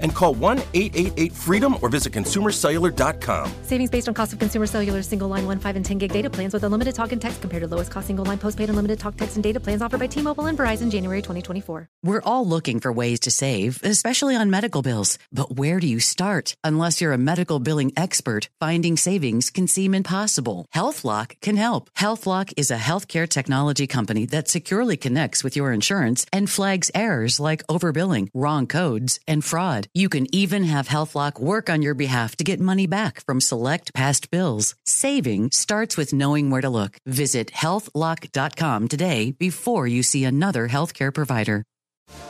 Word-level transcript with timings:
And 0.00 0.14
call 0.14 0.34
1 0.34 0.58
888 0.74 1.32
freedom 1.32 1.76
or 1.82 1.88
visit 1.88 2.12
consumercellular.com. 2.12 3.52
Savings 3.62 3.90
based 3.90 4.08
on 4.08 4.14
cost 4.14 4.32
of 4.32 4.38
consumer 4.38 4.66
cellular 4.66 5.02
single 5.02 5.28
line 5.28 5.46
1, 5.46 5.58
5, 5.58 5.76
and 5.76 5.84
10 5.84 5.98
gig 5.98 6.12
data 6.12 6.30
plans 6.30 6.54
with 6.54 6.64
unlimited 6.64 6.94
talk 6.94 7.12
and 7.12 7.20
text 7.20 7.40
compared 7.40 7.62
to 7.62 7.68
lowest 7.68 7.90
cost 7.90 8.06
single 8.06 8.24
line 8.24 8.38
postpaid 8.38 8.68
unlimited 8.70 8.98
talk, 8.98 9.16
text, 9.16 9.36
and 9.36 9.42
data 9.42 9.60
plans 9.60 9.82
offered 9.82 10.00
by 10.00 10.06
T 10.06 10.22
Mobile 10.22 10.46
and 10.46 10.58
Verizon 10.58 10.90
January 10.90 11.20
2024. 11.22 11.88
We're 12.02 12.22
all 12.24 12.46
looking 12.46 12.80
for 12.80 12.92
ways 12.92 13.20
to 13.20 13.30
save, 13.30 13.80
especially 13.82 14.36
on 14.36 14.50
medical 14.50 14.82
bills. 14.82 15.18
But 15.32 15.56
where 15.56 15.80
do 15.80 15.86
you 15.86 16.00
start? 16.00 16.56
Unless 16.64 17.00
you're 17.00 17.12
a 17.12 17.18
medical 17.18 17.58
billing 17.58 17.92
expert, 17.96 18.48
finding 18.60 18.96
savings 18.96 19.50
can 19.50 19.66
seem 19.66 19.94
impossible. 19.94 20.66
HealthLock 20.74 21.40
can 21.40 21.56
help. 21.56 21.90
HealthLock 21.98 22.52
is 22.56 22.70
a 22.70 22.76
healthcare 22.76 23.28
technology 23.28 23.86
company 23.86 24.26
that 24.26 24.48
securely 24.48 24.96
connects 24.96 25.42
with 25.42 25.56
your 25.56 25.72
insurance 25.72 26.26
and 26.32 26.50
flags 26.50 26.90
errors 26.94 27.40
like 27.40 27.66
overbilling, 27.66 28.28
wrong 28.34 28.66
codes, 28.66 29.18
and 29.26 29.44
fraud. 29.44 29.83
You 29.92 30.08
can 30.08 30.26
even 30.34 30.64
have 30.64 30.88
HealthLock 30.88 31.38
work 31.38 31.68
on 31.68 31.82
your 31.82 31.94
behalf 31.94 32.36
to 32.36 32.44
get 32.44 32.60
money 32.60 32.86
back 32.86 33.20
from 33.24 33.40
select 33.40 33.92
past 33.92 34.30
bills. 34.30 34.74
Saving 34.86 35.50
starts 35.50 35.96
with 35.96 36.12
knowing 36.12 36.50
where 36.50 36.60
to 36.60 36.70
look. 36.70 36.96
Visit 37.06 37.52
healthlock.com 37.52 38.88
today 38.88 39.32
before 39.32 39.86
you 39.86 40.02
see 40.02 40.24
another 40.24 40.68
healthcare 40.68 41.12
provider. 41.12 41.64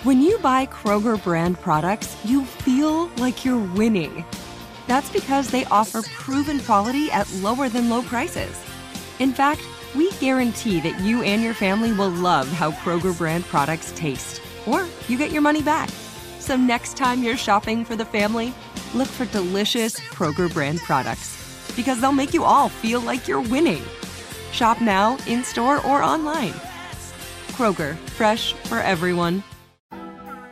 When 0.02 0.20
you 0.22 0.38
buy 0.38 0.66
Kroger 0.66 1.22
brand 1.22 1.60
products, 1.60 2.16
you 2.24 2.44
feel 2.44 3.06
like 3.16 3.44
you're 3.44 3.58
winning. 3.74 4.24
That's 4.86 5.10
because 5.10 5.48
they 5.48 5.64
offer 5.66 6.02
proven 6.02 6.60
quality 6.60 7.10
at 7.10 7.32
lower 7.34 7.68
than 7.68 7.88
low 7.88 8.02
prices. 8.02 8.60
In 9.18 9.32
fact, 9.32 9.62
we 9.94 10.10
guarantee 10.12 10.80
that 10.80 11.00
you 11.00 11.22
and 11.22 11.42
your 11.42 11.54
family 11.54 11.92
will 11.92 12.10
love 12.10 12.48
how 12.48 12.72
Kroger 12.72 13.16
brand 13.16 13.44
products 13.44 13.92
taste, 13.96 14.42
or 14.66 14.86
you 15.08 15.16
get 15.16 15.32
your 15.32 15.42
money 15.42 15.62
back. 15.62 15.88
So 16.44 16.56
next 16.56 16.98
time 16.98 17.22
you're 17.22 17.38
shopping 17.38 17.86
for 17.86 17.96
the 17.96 18.04
family, 18.04 18.52
look 18.92 19.08
for 19.08 19.24
delicious 19.24 19.98
Kroger 19.98 20.52
brand 20.52 20.78
products 20.80 21.72
because 21.74 22.02
they'll 22.02 22.12
make 22.12 22.34
you 22.34 22.44
all 22.44 22.68
feel 22.68 23.00
like 23.00 23.26
you're 23.26 23.40
winning. 23.40 23.82
Shop 24.52 24.78
now, 24.82 25.16
in 25.26 25.42
store, 25.42 25.78
or 25.86 26.02
online. 26.02 26.52
Kroger, 27.52 27.96
fresh 28.10 28.52
for 28.52 28.76
everyone. 28.76 29.42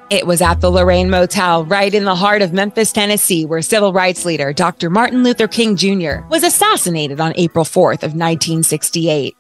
It 0.09 0.27
was 0.27 0.41
at 0.41 0.63
the 0.63 0.71
Lorraine 0.71 1.11
Motel, 1.11 1.67
right 1.67 1.93
in 1.93 2.05
the 2.05 2.15
heart 2.15 2.41
of 2.41 2.55
Memphis, 2.55 2.91
Tennessee, 2.91 3.45
where 3.45 3.61
civil 3.61 3.93
rights 3.93 4.25
leader 4.25 4.55
Dr. 4.55 4.89
Martin 4.89 5.23
Luther 5.23 5.47
King 5.47 5.77
Jr. 5.77 6.27
was 6.31 6.43
assassinated 6.43 7.21
on 7.21 7.35
April 7.37 7.67
4th 7.67 8.03
of 8.03 8.15
1968. 8.15 9.37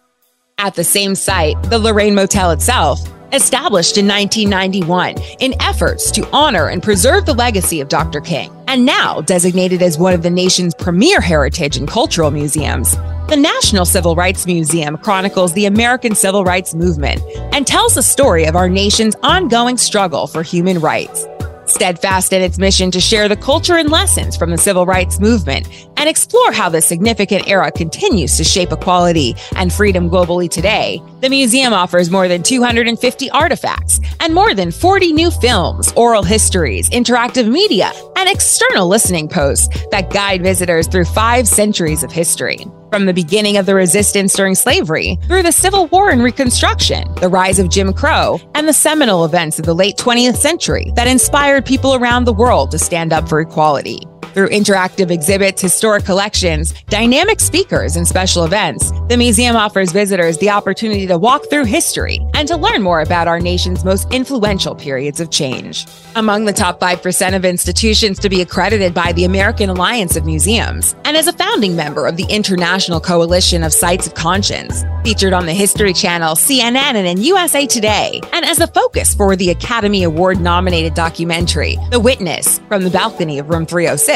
At 0.59 0.75
the 0.75 0.85
same 0.85 1.15
site, 1.15 1.63
the 1.71 1.79
Lorraine 1.79 2.15
Motel 2.15 2.51
itself 2.51 3.01
established 3.33 3.99
in 3.99 4.07
1991 4.07 5.17
in 5.41 5.55
efforts 5.61 6.11
to 6.13 6.29
honor 6.31 6.69
and 6.69 6.83
preserve 6.83 7.27
the 7.27 7.35
legacy 7.35 7.81
of 7.81 7.89
Dr. 7.89 8.21
King, 8.21 8.51
and 8.69 8.85
now 8.85 9.21
designated 9.23 9.83
as 9.83 9.99
one 9.99 10.15
of 10.15 10.23
the 10.23 10.31
nation's 10.31 10.75
premier 10.75 11.21
heritage 11.21 11.77
and 11.77 11.89
cultural 11.89 12.31
museums. 12.31 12.97
The 13.29 13.37
National 13.37 13.87
Civil 13.87 14.15
Rights 14.15 14.47
Museum 14.47 14.99
chronicles 14.99 15.55
the 15.55 15.65
American 15.65 16.15
civil 16.15 16.45
rights 16.45 16.75
movement 16.75 17.23
and 17.55 17.67
tells 17.67 17.95
the 17.95 18.03
story 18.03 18.45
of 18.45 18.57
our 18.57 18.69
nation's 18.69 19.17
ongoing 19.23 19.79
struggle 19.79 20.27
for 20.27 20.43
human 20.43 20.79
rights 20.81 21.27
steadfast 21.69 22.33
in 22.33 22.43
its 22.43 22.59
mission 22.59 22.91
to 22.91 23.01
share 23.01 23.29
the 23.29 23.37
culture 23.37 23.77
and 23.77 23.91
lessons 23.91 24.37
from 24.37 24.51
the 24.51 24.59
civil 24.59 24.87
rights 24.87 25.21
movement 25.21 25.69
and 25.97 26.09
explore 26.09 26.53
how 26.53 26.69
this 26.69 26.87
significant 26.87 27.49
era 27.49 27.71
continues 27.71 28.37
to 28.37 28.45
shape 28.45 28.73
equality 28.73 29.35
and 29.57 29.73
freedom 29.73 30.11
globally 30.11 30.51
today, 30.51 31.01
the 31.21 31.29
museum 31.29 31.73
offers 31.73 32.11
more 32.11 32.29
than 32.29 32.43
250 32.43 33.31
artifacts 33.31 34.01
and 34.21 34.35
more 34.35 34.55
than 34.55 34.71
40 34.71 35.13
new 35.13 35.31
films, 35.31 35.93
oral 35.93 36.23
histories, 36.23 36.91
interactive 36.91 37.51
media, 37.51 37.93
and 38.17 38.29
external 38.29 38.89
listening 38.89 39.29
posts 39.29 39.69
that 39.91 40.11
guide 40.11 40.43
visitors 40.43 40.87
through 40.89 41.05
five 41.05 41.47
centuries 41.47 42.03
of 42.03 42.11
history. 42.13 42.67
From 42.93 43.07
the 43.07 43.15
beginning 43.15 43.57
of 43.57 43.65
the 43.65 43.75
resistance 43.75 44.35
during 44.35 44.55
slavery, 44.55 45.19
through 45.27 45.45
the 45.45 45.51
Civil 45.51 45.87
War 45.87 46.11
and 46.11 46.23
Reconstruction, 46.23 47.11
the 47.23 47.29
rise 47.31 47.59
of 47.59 47.71
Jim 47.71 47.95
Crow, 47.95 48.39
and 48.55 48.69
the 48.69 48.75
seminal 48.75 49.25
events 49.25 49.59
of 49.59 49.65
the 49.65 49.73
late 49.73 49.97
20th 49.97 50.37
century 50.37 50.93
that 50.95 51.07
inspired 51.07 51.65
people 51.65 51.95
around 51.95 52.25
the 52.25 52.35
world 52.35 52.71
to 52.73 52.79
stand 52.79 53.15
up 53.15 53.27
for 53.31 53.41
equality. 53.41 54.07
Through 54.35 54.49
interactive 54.49 55.11
exhibits, 55.11 55.61
historic 55.61 56.07
collections, 56.07 56.73
dynamic 56.89 57.39
speakers, 57.39 57.97
and 57.97 58.09
special 58.09 58.45
events, 58.45 58.91
the 59.09 59.17
museum 59.19 59.57
offers 59.57 59.93
visitors 59.93 60.39
the 60.39 60.49
opportunity 60.49 61.07
to 61.07 61.19
walk 61.19 61.51
through 61.51 61.65
history 61.65 62.19
and 62.33 62.49
to 62.49 62.57
learn 62.57 62.83
more 62.83 63.03
about 63.03 63.29
our 63.29 63.41
nation's 63.41 63.85
most 63.85 64.11
influential 64.11 64.75
periods 64.75 65.21
of 65.21 65.31
change. 65.31 65.87
Among 66.17 66.47
the 66.47 66.53
top 66.53 66.81
5% 66.81 67.37
of 67.37 67.45
institutions 67.45 68.19
to 68.21 68.31
be 68.31 68.41
accredited 68.41 68.95
by 68.95 69.13
the 69.13 69.25
American 69.25 69.69
Alliance 69.69 70.17
of 70.17 70.25
Museums, 70.25 70.95
and 71.05 71.17
as 71.17 71.27
a 71.27 71.33
founding 71.35 71.77
member 71.77 72.07
of 72.07 72.17
the 72.17 72.27
International 72.31 73.01
Coalition 73.01 73.63
of 73.63 73.73
Sites 73.73 74.07
of 74.07 74.15
Conscience, 74.15 74.83
featured 75.05 75.33
on 75.33 75.47
the 75.47 75.53
History 75.53 75.93
Channel, 75.93 76.37
CNN, 76.37 76.95
and 76.95 77.07
in 77.07 77.21
USA 77.21 77.67
Today, 77.67 78.21
and 78.33 78.45
as 78.45 78.61
a 78.61 78.67
focus 78.69 79.15
for 79.15 79.37
the 79.37 79.51
Academy 79.51 80.05
Award 80.05 80.41
nominated 80.41 80.95
documentary, 80.95 81.77
The 81.91 82.01
Witness, 82.01 82.61
from 82.69 82.85
the 82.85 82.91
balcony 82.91 83.39
of 83.39 83.51
Room 83.51 83.67
306. 83.67 84.12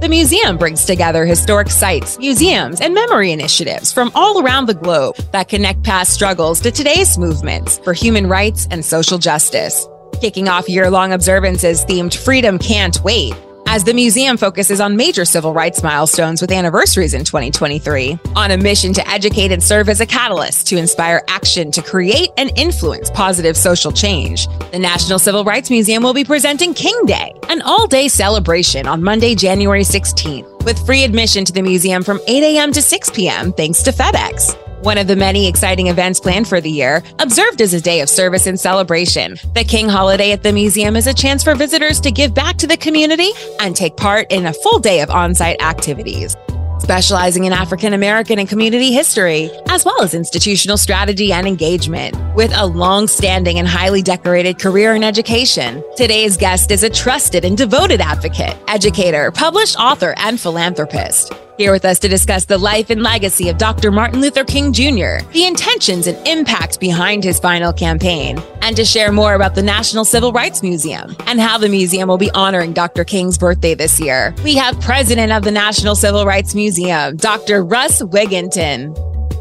The 0.00 0.08
museum 0.08 0.56
brings 0.56 0.86
together 0.86 1.26
historic 1.26 1.68
sites, 1.68 2.18
museums, 2.18 2.80
and 2.80 2.94
memory 2.94 3.30
initiatives 3.30 3.92
from 3.92 4.10
all 4.14 4.42
around 4.42 4.66
the 4.66 4.74
globe 4.74 5.16
that 5.32 5.48
connect 5.48 5.82
past 5.82 6.14
struggles 6.14 6.60
to 6.60 6.70
today's 6.70 7.18
movements 7.18 7.78
for 7.80 7.92
human 7.92 8.26
rights 8.26 8.66
and 8.70 8.82
social 8.82 9.18
justice. 9.18 9.86
Kicking 10.20 10.48
off 10.48 10.66
year 10.68 10.88
long 10.88 11.12
observances 11.12 11.84
themed 11.84 12.16
Freedom 12.16 12.58
Can't 12.58 12.98
Wait 13.02 13.34
as 13.74 13.82
the 13.82 13.92
museum 13.92 14.36
focuses 14.36 14.80
on 14.80 14.96
major 14.96 15.24
civil 15.24 15.52
rights 15.52 15.82
milestones 15.82 16.40
with 16.40 16.52
anniversaries 16.52 17.12
in 17.12 17.24
2023, 17.24 18.16
on 18.36 18.52
a 18.52 18.56
mission 18.56 18.92
to 18.92 19.10
educate 19.10 19.50
and 19.50 19.60
serve 19.60 19.88
as 19.88 20.00
a 20.00 20.06
catalyst 20.06 20.68
to 20.68 20.76
inspire 20.76 21.24
action 21.26 21.72
to 21.72 21.82
create 21.82 22.30
and 22.38 22.56
influence 22.56 23.10
positive 23.10 23.56
social 23.56 23.90
change. 23.90 24.46
The 24.70 24.78
National 24.78 25.18
Civil 25.18 25.42
Rights 25.42 25.70
Museum 25.70 26.04
will 26.04 26.14
be 26.14 26.22
presenting 26.22 26.72
King 26.72 27.04
Day, 27.04 27.34
an 27.48 27.62
all 27.62 27.88
day 27.88 28.06
celebration 28.06 28.86
on 28.86 29.02
Monday, 29.02 29.34
January 29.34 29.82
16th, 29.82 30.64
with 30.64 30.78
free 30.86 31.02
admission 31.02 31.44
to 31.44 31.52
the 31.52 31.62
museum 31.62 32.04
from 32.04 32.20
8 32.28 32.44
a.m. 32.44 32.70
to 32.74 32.80
6 32.80 33.10
p.m. 33.10 33.52
thanks 33.52 33.82
to 33.82 33.90
FedEx. 33.90 34.63
One 34.84 34.98
of 34.98 35.06
the 35.06 35.16
many 35.16 35.48
exciting 35.48 35.86
events 35.86 36.20
planned 36.20 36.46
for 36.46 36.60
the 36.60 36.70
year, 36.70 37.02
observed 37.18 37.62
as 37.62 37.72
a 37.72 37.80
day 37.80 38.02
of 38.02 38.10
service 38.10 38.46
and 38.46 38.60
celebration. 38.60 39.36
The 39.54 39.64
King 39.64 39.88
Holiday 39.88 40.32
at 40.32 40.42
the 40.42 40.52
museum 40.52 40.94
is 40.94 41.06
a 41.06 41.14
chance 41.14 41.42
for 41.42 41.54
visitors 41.54 42.00
to 42.00 42.10
give 42.10 42.34
back 42.34 42.58
to 42.58 42.66
the 42.66 42.76
community 42.76 43.30
and 43.60 43.74
take 43.74 43.96
part 43.96 44.30
in 44.30 44.44
a 44.44 44.52
full 44.52 44.78
day 44.78 45.00
of 45.00 45.08
on 45.08 45.34
site 45.34 45.62
activities 45.62 46.36
specializing 46.80 47.44
in 47.44 47.52
African 47.54 47.94
American 47.94 48.38
and 48.38 48.46
community 48.46 48.92
history, 48.92 49.50
as 49.70 49.86
well 49.86 50.02
as 50.02 50.12
institutional 50.12 50.76
strategy 50.76 51.32
and 51.32 51.46
engagement. 51.46 52.14
With 52.34 52.52
a 52.54 52.66
long 52.66 53.08
standing 53.08 53.58
and 53.58 53.66
highly 53.66 54.02
decorated 54.02 54.58
career 54.58 54.94
in 54.94 55.02
education, 55.02 55.82
today's 55.96 56.36
guest 56.36 56.70
is 56.70 56.82
a 56.82 56.90
trusted 56.90 57.42
and 57.46 57.56
devoted 57.56 58.02
advocate, 58.02 58.58
educator, 58.68 59.30
published 59.30 59.78
author, 59.78 60.12
and 60.18 60.38
philanthropist. 60.38 61.32
Here 61.56 61.70
with 61.70 61.84
us 61.84 62.00
to 62.00 62.08
discuss 62.08 62.46
the 62.46 62.58
life 62.58 62.90
and 62.90 63.00
legacy 63.00 63.48
of 63.48 63.58
Dr. 63.58 63.92
Martin 63.92 64.20
Luther 64.20 64.42
King 64.42 64.72
Jr., 64.72 65.24
the 65.32 65.44
intentions 65.46 66.08
and 66.08 66.26
impact 66.26 66.80
behind 66.80 67.22
his 67.22 67.38
final 67.38 67.72
campaign, 67.72 68.42
and 68.60 68.74
to 68.74 68.84
share 68.84 69.12
more 69.12 69.34
about 69.34 69.54
the 69.54 69.62
National 69.62 70.04
Civil 70.04 70.32
Rights 70.32 70.64
Museum 70.64 71.14
and 71.26 71.40
how 71.40 71.56
the 71.56 71.68
museum 71.68 72.08
will 72.08 72.18
be 72.18 72.30
honoring 72.32 72.72
Dr. 72.72 73.04
King's 73.04 73.38
birthday 73.38 73.72
this 73.74 74.00
year. 74.00 74.34
We 74.42 74.56
have 74.56 74.80
President 74.80 75.30
of 75.30 75.44
the 75.44 75.52
National 75.52 75.94
Civil 75.94 76.26
Rights 76.26 76.56
Museum, 76.56 77.16
Dr. 77.18 77.62
Russ 77.62 78.02
Wigginton. 78.02 78.92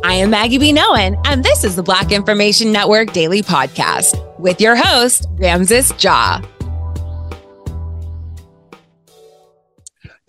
I 0.04 0.14
am 0.14 0.30
Maggie 0.30 0.60
B. 0.60 0.72
Noen, 0.72 1.20
and 1.26 1.44
this 1.44 1.64
is 1.64 1.76
the 1.76 1.84
Black 1.84 2.12
Information 2.12 2.72
Network 2.72 3.12
Daily 3.14 3.42
Podcast 3.42 4.20
with 4.38 4.62
your 4.62 4.76
host, 4.76 5.28
Ramses 5.40 5.92
Ja. 6.04 6.42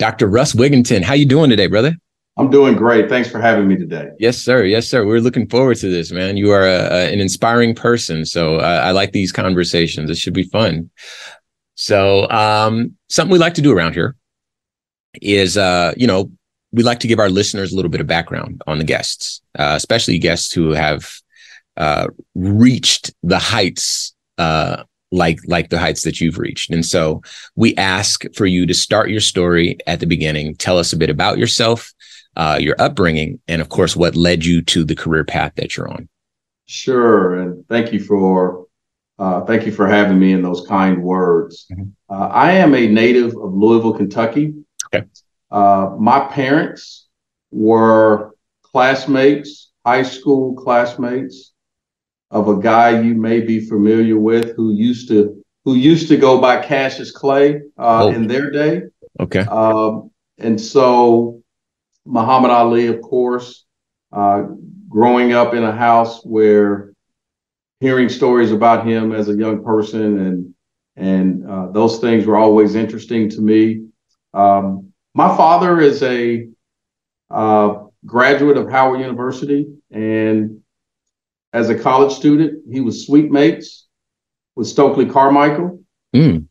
Dr. 0.05 0.27
Russ 0.27 0.53
Wigginton, 0.53 1.03
how 1.03 1.15
you 1.15 1.25
doing 1.25 1.49
today, 1.49 1.67
brother? 1.67 1.95
I'm 2.37 2.51
doing 2.51 2.77
great. 2.77 3.09
Thanks 3.09 3.31
for 3.31 3.41
having 3.41 3.67
me 3.67 3.77
today. 3.77 4.11
Yes, 4.19 4.37
sir. 4.37 4.62
Yes, 4.65 4.87
sir. 4.87 5.06
We're 5.06 5.19
looking 5.19 5.49
forward 5.49 5.79
to 5.79 5.89
this, 5.89 6.12
man. 6.12 6.37
You 6.37 6.51
are 6.51 6.61
a, 6.61 6.77
a, 6.77 7.11
an 7.11 7.21
inspiring 7.21 7.75
person, 7.75 8.27
so 8.27 8.56
I, 8.56 8.89
I 8.89 8.91
like 8.91 9.12
these 9.12 9.33
conversations. 9.33 10.11
It 10.11 10.19
should 10.19 10.35
be 10.35 10.43
fun. 10.43 10.91
So, 11.77 12.29
um, 12.29 12.99
something 13.09 13.33
we 13.33 13.39
like 13.39 13.55
to 13.55 13.62
do 13.62 13.73
around 13.73 13.95
here 13.95 14.15
is, 15.23 15.56
uh, 15.56 15.95
you 15.97 16.07
know, 16.07 16.31
we 16.71 16.83
like 16.83 17.00
to 17.00 17.09
give 17.09 17.19
our 17.19 17.31
listeners 17.31 17.73
a 17.73 17.75
little 17.75 17.91
bit 17.91 18.03
of 18.03 18.07
background 18.07 18.61
on 18.67 18.77
the 18.77 18.85
guests, 18.85 19.41
uh, 19.59 19.73
especially 19.75 20.19
guests 20.19 20.53
who 20.53 20.73
have 20.73 21.11
uh, 21.79 22.09
reached 22.35 23.15
the 23.23 23.39
heights 23.39 24.15
uh, 24.37 24.85
like 25.14 25.38
like 25.46 25.70
the 25.70 25.78
heights 25.78 26.02
that 26.02 26.20
you've 26.20 26.38
reached. 26.38 26.70
And 26.70 26.84
so 26.84 27.22
we 27.55 27.75
ask 27.76 28.25
for 28.34 28.46
you 28.46 28.66
to 28.66 28.75
start 28.75 29.11
your 29.11 29.20
story 29.20 29.78
at 29.87 30.00
the 30.00 30.06
beginning. 30.06 30.56
Tell 30.56 30.78
us 30.78 30.93
a 30.93 30.96
bit 30.96 31.11
about 31.11 31.38
yourself, 31.38 31.93
uh, 32.37 32.58
your 32.61 32.76
upbringing, 32.78 33.40
and 33.49 33.62
of 33.62 33.69
course, 33.69 33.96
what 33.96 34.16
led 34.16 34.44
you 34.44 34.61
to 34.62 34.84
the 34.84 34.96
career 34.96 35.25
path 35.25 35.52
that 35.56 35.76
you're 35.76 35.88
on. 35.88 36.08
Sure, 36.66 37.40
and 37.40 37.66
thank 37.69 37.93
you 37.93 38.00
for 38.00 38.66
uh, 39.19 39.43
thank 39.43 39.64
you 39.64 39.72
for 39.72 39.87
having 39.87 40.19
me 40.19 40.32
in 40.32 40.43
those 40.43 40.66
kind 40.66 41.02
words. 41.02 41.66
Mm-hmm. 41.70 41.90
Uh, 42.11 42.28
I 42.28 42.52
am 42.52 42.75
a 42.75 42.87
native 42.87 43.37
of 43.37 43.55
Louisville, 43.55 43.94
Kentucky. 43.94 44.55
Okay. 44.93 45.06
Uh, 45.50 45.94
my 45.99 46.26
parents 46.26 47.06
were 47.52 48.34
classmates, 48.62 49.70
high 49.87 50.02
school 50.02 50.55
classmates 50.55 51.54
of 52.35 52.49
a 52.49 52.61
guy 52.61 53.01
you 53.01 53.15
may 53.15 53.41
be 53.41 53.61
familiar 53.61 54.19
with 54.19 54.57
who 54.57 54.75
used 54.75 55.09
to 55.09 55.43
who 55.65 55.77
used 55.77 56.09
to 56.09 56.17
go 56.19 56.39
by 56.39 56.63
Cassius 56.63 57.11
Clay 57.11 57.63
uh, 57.79 58.05
oh. 58.05 58.09
in 58.09 58.27
their 58.27 58.51
day. 58.51 58.83
Okay. 59.19 59.41
Um, 59.41 60.11
and 60.37 60.61
so 60.61 61.43
Muhammad 62.05 62.51
Ali, 62.51 62.89
of 62.89 63.01
course, 63.01 63.65
uh, 64.13 64.43
growing 64.89 65.33
up 65.33 65.55
in 65.55 65.63
a 65.63 65.73
house 65.73 66.23
where 66.25 66.93
hearing 67.81 68.09
stories 68.09 68.53
about 68.53 68.87
him 68.87 69.13
as 69.13 69.29
a 69.29 69.35
young 69.35 69.65
person 69.65 70.19
and 70.19 70.55
and 70.97 71.49
uh, 71.49 71.71
those 71.71 71.99
things 71.99 72.27
were 72.27 72.37
always 72.37 72.75
interesting 72.75 73.29
to 73.31 73.41
me. 73.41 73.87
Um, 74.33 74.93
my 75.15 75.37
father 75.37 75.81
is 75.81 76.03
a 76.03 76.49
uh, 77.31 77.75
graduate 78.05 78.57
of 78.57 78.71
Howard 78.71 79.01
University, 79.01 79.67
and 79.91 80.63
as 81.55 81.71
a 81.71 81.79
college 81.79 82.12
student, 82.12 82.65
he 82.69 82.81
was 82.81 83.06
suite 83.06 83.31
mates 83.31 83.87
with 84.56 84.67
Stokely 84.67 85.06
Carmichael. 85.06 85.81
Mm. 86.15 86.49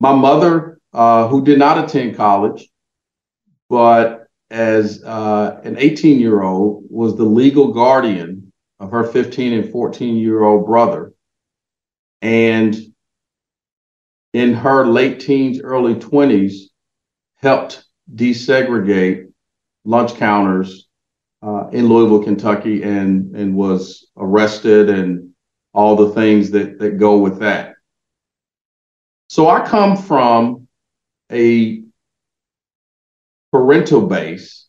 My 0.00 0.14
mother, 0.14 0.80
uh, 0.94 1.28
who 1.28 1.44
did 1.44 1.58
not 1.58 1.84
attend 1.84 2.16
college, 2.16 2.70
but 3.68 4.26
as 4.50 5.04
uh, 5.04 5.60
an 5.62 5.76
18 5.78 6.20
year 6.20 6.42
old, 6.42 6.84
was 6.88 7.16
the 7.16 7.24
legal 7.24 7.74
guardian 7.74 8.50
of 8.80 8.92
her 8.92 9.04
15 9.04 9.52
and 9.52 9.70
14 9.70 10.16
year 10.16 10.42
old 10.42 10.64
brother. 10.64 11.12
And 12.22 12.74
in 14.32 14.54
her 14.54 14.86
late 14.86 15.20
teens, 15.20 15.60
early 15.60 15.96
20s, 15.96 16.70
helped 17.36 17.84
desegregate 18.12 19.30
lunch 19.84 20.14
counters 20.14 20.87
uh, 21.42 21.68
in 21.72 21.88
Louisville, 21.88 22.22
Kentucky, 22.22 22.82
and 22.82 23.34
and 23.36 23.54
was 23.54 24.08
arrested 24.16 24.90
and 24.90 25.30
all 25.72 25.96
the 25.96 26.10
things 26.10 26.50
that 26.50 26.78
that 26.78 26.98
go 26.98 27.18
with 27.18 27.38
that. 27.40 27.74
So 29.28 29.48
I 29.48 29.66
come 29.66 29.96
from 29.96 30.68
a 31.30 31.82
parental 33.52 34.06
base 34.06 34.66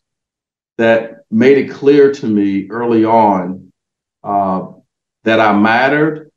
that 0.78 1.20
made 1.30 1.58
it 1.58 1.70
clear 1.70 2.12
to 2.12 2.26
me 2.26 2.68
early 2.70 3.04
on 3.04 3.72
uh, 4.22 4.66
that 5.24 5.40
I 5.40 5.52
mattered 5.52 6.30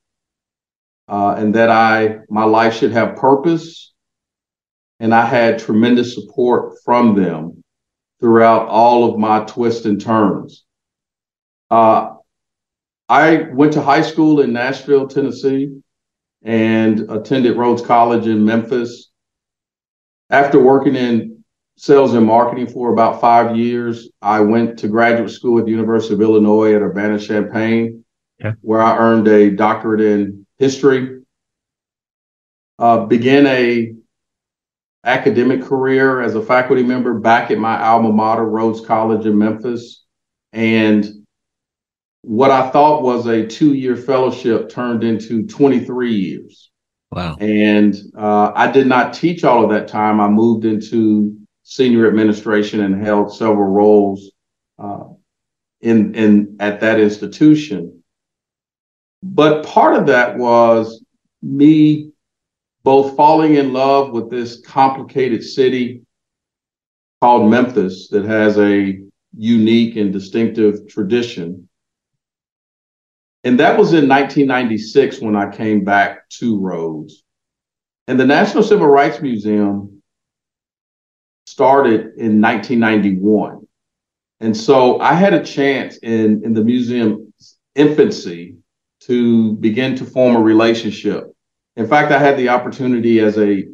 uh, 1.07 1.35
and 1.37 1.55
that 1.55 1.69
I 1.69 2.19
my 2.29 2.43
life 2.43 2.75
should 2.75 2.91
have 2.91 3.17
purpose, 3.17 3.93
and 4.99 5.13
I 5.13 5.25
had 5.25 5.59
tremendous 5.59 6.15
support 6.15 6.79
from 6.83 7.15
them 7.21 7.62
throughout 8.23 8.69
all 8.69 9.11
of 9.11 9.19
my 9.19 9.43
twists 9.43 9.85
and 9.85 9.99
turns. 9.99 10.63
Uh, 11.69 12.13
I 13.09 13.49
went 13.51 13.73
to 13.73 13.81
high 13.81 14.01
school 14.01 14.39
in 14.39 14.53
Nashville, 14.53 15.09
Tennessee, 15.09 15.81
and 16.41 17.01
attended 17.11 17.57
Rhodes 17.57 17.81
College 17.81 18.25
in 18.25 18.45
Memphis. 18.45 19.11
After 20.29 20.57
working 20.57 20.95
in 20.95 21.43
sales 21.75 22.13
and 22.13 22.25
marketing 22.25 22.67
for 22.67 22.93
about 22.93 23.19
five 23.19 23.57
years, 23.57 24.09
I 24.21 24.39
went 24.39 24.79
to 24.79 24.87
graduate 24.87 25.29
school 25.29 25.59
at 25.59 25.65
the 25.65 25.71
University 25.71 26.13
of 26.13 26.21
Illinois 26.21 26.73
at 26.73 26.81
Urbana 26.81 27.19
Champaign, 27.19 28.05
yeah. 28.39 28.53
where 28.61 28.81
I 28.81 28.97
earned 28.99 29.27
a 29.27 29.49
doctorate 29.49 29.99
in 29.99 30.47
history. 30.57 31.23
Uh, 32.79 33.05
began 33.05 33.45
a 33.47 33.95
academic 35.03 35.61
career 35.61 36.21
as 36.21 36.35
a 36.35 36.41
faculty 36.41 36.83
member 36.83 37.13
back 37.15 37.51
at 37.51 37.57
my 37.57 37.81
alma 37.81 38.11
mater, 38.11 38.45
Rhodes 38.45 38.81
College 38.81 39.25
in 39.25 39.37
Memphis. 39.37 40.05
And 40.53 41.05
what 42.21 42.51
I 42.51 42.69
thought 42.69 43.01
was 43.03 43.27
a 43.27 43.45
two 43.45 43.73
year 43.73 43.97
fellowship 43.97 44.69
turned 44.69 45.03
into 45.03 45.45
23 45.45 46.13
years. 46.13 46.71
Wow. 47.11 47.35
And 47.39 47.95
uh, 48.17 48.53
I 48.55 48.71
did 48.71 48.87
not 48.87 49.13
teach 49.13 49.43
all 49.43 49.63
of 49.63 49.69
that 49.71 49.87
time. 49.87 50.19
I 50.19 50.27
moved 50.29 50.65
into 50.65 51.37
senior 51.63 52.07
administration 52.07 52.81
and 52.81 53.05
held 53.05 53.35
several 53.35 53.69
roles 53.69 54.31
uh, 54.79 55.03
in, 55.81 56.15
in 56.15 56.57
at 56.59 56.79
that 56.79 56.99
institution. 56.99 58.03
But 59.21 59.65
part 59.65 59.95
of 59.95 60.07
that 60.07 60.37
was 60.37 61.03
me 61.41 62.12
both 62.83 63.15
falling 63.15 63.55
in 63.55 63.73
love 63.73 64.11
with 64.11 64.29
this 64.29 64.61
complicated 64.61 65.43
city 65.43 66.01
called 67.21 67.49
Memphis 67.49 68.09
that 68.09 68.25
has 68.25 68.57
a 68.57 68.99
unique 69.35 69.95
and 69.95 70.11
distinctive 70.11 70.87
tradition. 70.87 71.69
And 73.45 73.59
that 73.59 73.77
was 73.77 73.93
in 73.93 74.07
1996 74.07 75.19
when 75.19 75.35
I 75.35 75.49
came 75.49 75.83
back 75.83 76.29
to 76.39 76.59
Rhodes. 76.59 77.23
And 78.07 78.19
the 78.19 78.25
National 78.25 78.63
Civil 78.63 78.87
Rights 78.87 79.21
Museum 79.21 80.01
started 81.45 82.17
in 82.17 82.41
1991. 82.41 83.65
And 84.39 84.55
so 84.55 84.99
I 84.99 85.13
had 85.13 85.33
a 85.33 85.43
chance 85.43 85.97
in, 85.97 86.43
in 86.43 86.53
the 86.53 86.63
museum's 86.63 87.57
infancy 87.75 88.57
to 89.01 89.53
begin 89.53 89.95
to 89.95 90.05
form 90.05 90.35
a 90.35 90.41
relationship 90.41 91.32
in 91.75 91.87
fact, 91.87 92.11
I 92.11 92.19
had 92.19 92.37
the 92.37 92.49
opportunity 92.49 93.19
as 93.19 93.37
a 93.37 93.65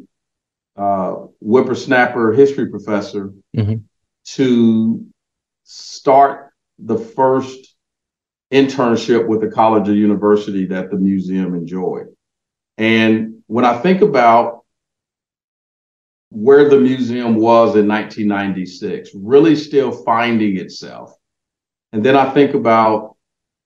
uh, 0.76 1.26
whippersnapper 1.40 2.32
history 2.32 2.70
professor 2.70 3.32
mm-hmm. 3.54 3.76
to 4.24 5.06
start 5.64 6.52
the 6.78 6.96
first 6.96 7.74
internship 8.52 9.26
with 9.26 9.40
the 9.40 9.50
college 9.50 9.88
or 9.88 9.94
university 9.94 10.66
that 10.66 10.90
the 10.90 10.96
museum 10.96 11.54
enjoyed. 11.54 12.08
And 12.78 13.42
when 13.46 13.64
I 13.64 13.78
think 13.78 14.00
about 14.00 14.64
where 16.30 16.68
the 16.68 16.80
museum 16.80 17.36
was 17.36 17.76
in 17.76 17.86
1996, 17.86 19.10
really 19.14 19.56
still 19.56 19.92
finding 19.92 20.56
itself. 20.56 21.12
And 21.92 22.04
then 22.04 22.16
I 22.16 22.30
think 22.30 22.54
about 22.54 23.16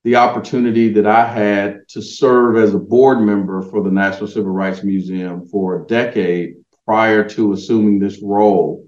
the 0.05 0.17
opportunity 0.17 0.93
that 0.93 1.07
I 1.07 1.27
had 1.27 1.89
to 1.89 2.03
serve 2.03 2.57
as 2.57 2.75
a 2.75 2.79
board 2.79 3.23
member 3.23 3.63
for 3.63 3.83
the 3.83 3.91
National 3.91 4.29
Civil 4.29 4.53
Rights 4.53 4.85
Museum 4.85 5.49
for 5.49 5.83
a 5.83 5.87
decade 5.87 6.57
prior 6.85 7.27
to 7.31 7.55
assuming 7.55 7.99
this 7.99 8.21
role. 8.23 8.87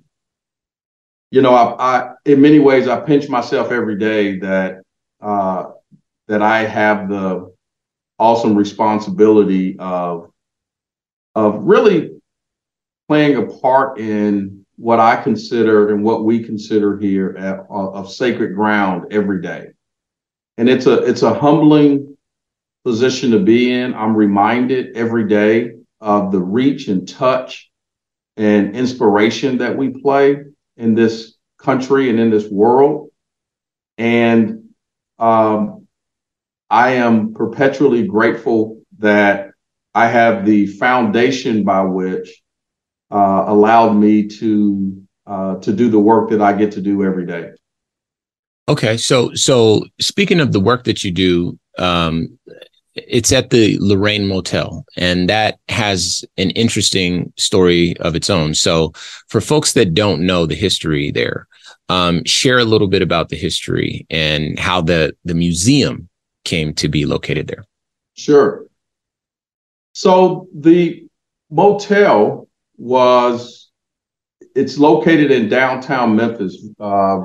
You 1.30 1.40
know, 1.40 1.54
I, 1.54 1.74
I 1.78 2.12
in 2.26 2.42
many 2.42 2.58
ways 2.58 2.86
I 2.86 3.00
pinch 3.00 3.30
myself 3.30 3.72
every 3.72 3.98
day 3.98 4.38
that 4.40 4.82
uh, 5.22 5.70
that 6.28 6.42
I 6.42 6.64
have 6.64 7.08
the 7.08 7.52
awesome 8.18 8.54
responsibility 8.54 9.76
of 9.78 10.30
of 11.34 11.64
really 11.64 12.10
playing 13.08 13.36
a 13.36 13.46
part 13.58 13.98
in 13.98 14.66
what 14.76 15.00
I 15.00 15.22
consider 15.22 15.94
and 15.94 16.04
what 16.04 16.24
we 16.24 16.44
consider 16.44 16.98
here 16.98 17.34
at, 17.38 17.60
of 17.70 18.12
sacred 18.12 18.54
ground 18.54 19.12
every 19.12 19.40
day 19.40 19.68
and 20.58 20.68
it's 20.68 20.86
a 20.86 21.04
it's 21.04 21.22
a 21.22 21.34
humbling 21.34 22.16
position 22.84 23.32
to 23.32 23.40
be 23.40 23.72
in. 23.72 23.94
I'm 23.94 24.16
reminded 24.16 24.96
every 24.96 25.28
day 25.28 25.72
of 26.00 26.32
the 26.32 26.40
reach 26.40 26.88
and 26.88 27.06
touch 27.08 27.70
and 28.36 28.76
inspiration 28.76 29.58
that 29.58 29.76
we 29.76 29.90
play 29.90 30.36
in 30.76 30.94
this 30.94 31.34
country 31.58 32.10
and 32.10 32.20
in 32.20 32.30
this 32.30 32.48
world. 32.48 33.10
And 33.98 34.70
um, 35.18 35.86
I 36.70 36.92
am 36.92 37.32
perpetually 37.32 38.06
grateful 38.06 38.82
that 38.98 39.50
I 39.94 40.06
have 40.08 40.44
the 40.44 40.66
foundation 40.66 41.64
by 41.64 41.82
which 41.82 42.42
uh, 43.10 43.44
allowed 43.46 43.94
me 43.94 44.28
to 44.28 45.02
uh, 45.26 45.56
to 45.56 45.72
do 45.72 45.88
the 45.88 45.98
work 45.98 46.30
that 46.30 46.40
I 46.40 46.52
get 46.52 46.72
to 46.72 46.80
do 46.80 47.02
every 47.02 47.26
day. 47.26 47.50
Okay, 48.68 48.96
so 48.96 49.32
so 49.34 49.84
speaking 50.00 50.40
of 50.40 50.52
the 50.52 50.60
work 50.60 50.84
that 50.84 51.04
you 51.04 51.12
do, 51.12 51.58
um, 51.78 52.38
it's 52.94 53.30
at 53.30 53.50
the 53.50 53.78
Lorraine 53.80 54.26
Motel, 54.26 54.84
and 54.96 55.28
that 55.28 55.58
has 55.68 56.24
an 56.36 56.50
interesting 56.50 57.32
story 57.36 57.96
of 57.98 58.16
its 58.16 58.30
own. 58.30 58.54
So, 58.54 58.92
for 59.28 59.40
folks 59.40 59.74
that 59.74 59.94
don't 59.94 60.22
know 60.22 60.46
the 60.46 60.54
history 60.54 61.10
there, 61.10 61.46
um, 61.88 62.24
share 62.24 62.58
a 62.58 62.64
little 62.64 62.88
bit 62.88 63.02
about 63.02 63.28
the 63.28 63.36
history 63.36 64.06
and 64.10 64.58
how 64.58 64.80
the 64.80 65.14
the 65.24 65.34
museum 65.34 66.08
came 66.44 66.72
to 66.74 66.88
be 66.88 67.04
located 67.04 67.48
there. 67.48 67.64
Sure. 68.14 68.66
So 69.92 70.48
the 70.54 71.06
motel 71.50 72.48
was 72.76 73.70
it's 74.54 74.78
located 74.78 75.30
in 75.30 75.48
downtown 75.48 76.16
Memphis, 76.16 76.66
uh, 76.80 77.20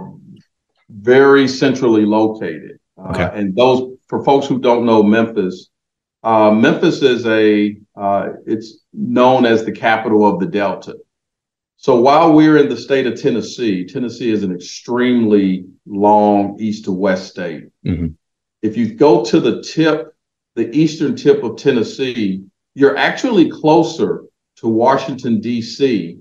very 0.91 1.47
centrally 1.47 2.05
located. 2.05 2.79
Uh, 2.97 3.31
and 3.33 3.55
those 3.55 3.97
for 4.07 4.23
folks 4.23 4.47
who 4.47 4.59
don't 4.59 4.85
know 4.85 5.01
Memphis, 5.01 5.69
uh, 6.23 6.51
Memphis 6.51 7.01
is 7.01 7.25
a 7.25 7.77
uh, 7.95 8.29
it's 8.45 8.83
known 8.93 9.45
as 9.45 9.65
the 9.65 9.71
capital 9.71 10.25
of 10.25 10.39
the 10.39 10.45
Delta. 10.45 10.95
So 11.77 11.99
while 11.99 12.33
we're 12.33 12.57
in 12.57 12.69
the 12.69 12.77
state 12.77 13.07
of 13.07 13.19
Tennessee, 13.19 13.85
Tennessee 13.85 14.29
is 14.29 14.43
an 14.43 14.53
extremely 14.53 15.65
long 15.87 16.57
east 16.59 16.85
to 16.85 16.91
west 16.91 17.31
state. 17.31 17.69
Mm-hmm. 17.83 18.07
If 18.61 18.77
you 18.77 18.93
go 18.93 19.25
to 19.25 19.39
the 19.39 19.63
tip, 19.63 20.13
the 20.53 20.69
eastern 20.77 21.15
tip 21.15 21.43
of 21.43 21.57
Tennessee, 21.57 22.43
you're 22.75 22.95
actually 22.97 23.49
closer 23.49 24.25
to 24.57 24.67
Washington, 24.67 25.41
D.C. 25.41 26.19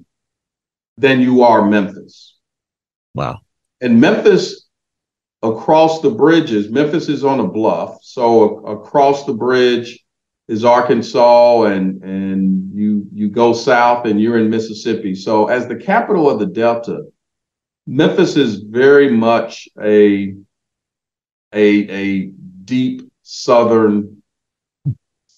than 0.96 1.20
you 1.20 1.42
are 1.42 1.68
Memphis. 1.68 2.38
Wow. 3.14 3.40
And 3.80 4.00
Memphis, 4.00 4.68
across 5.42 6.00
the 6.00 6.10
bridges, 6.10 6.70
Memphis 6.70 7.08
is 7.08 7.24
on 7.24 7.40
a 7.40 7.48
bluff. 7.48 7.98
So 8.02 8.64
a- 8.66 8.76
across 8.76 9.24
the 9.24 9.34
bridge, 9.34 10.04
is 10.50 10.64
Arkansas 10.64 11.62
and 11.62 12.02
and 12.02 12.72
you 12.74 13.06
you 13.14 13.28
go 13.28 13.52
south 13.52 14.04
and 14.04 14.20
you're 14.20 14.36
in 14.36 14.50
Mississippi. 14.50 15.14
So 15.14 15.46
as 15.46 15.68
the 15.68 15.76
capital 15.76 16.28
of 16.28 16.40
the 16.40 16.46
Delta, 16.46 17.04
Memphis 17.86 18.36
is 18.36 18.56
very 18.56 19.08
much 19.08 19.68
a 19.80 20.34
a 21.54 21.64
a 21.88 22.32
deep 22.64 23.08
southern 23.22 24.22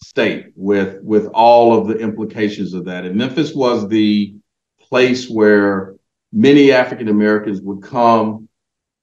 state 0.03 0.47
with 0.57 0.97
with 1.03 1.27
all 1.35 1.79
of 1.79 1.89
the 1.89 1.99
implications 1.99 2.73
of 2.73 2.87
that. 2.87 3.05
And 3.05 3.15
Memphis 3.15 3.55
was 3.55 3.87
the 3.89 4.35
place 4.81 5.29
where 5.29 5.92
many 6.33 6.73
African 6.73 7.09
Americans 7.09 7.61
would 7.61 7.83
come 7.83 8.49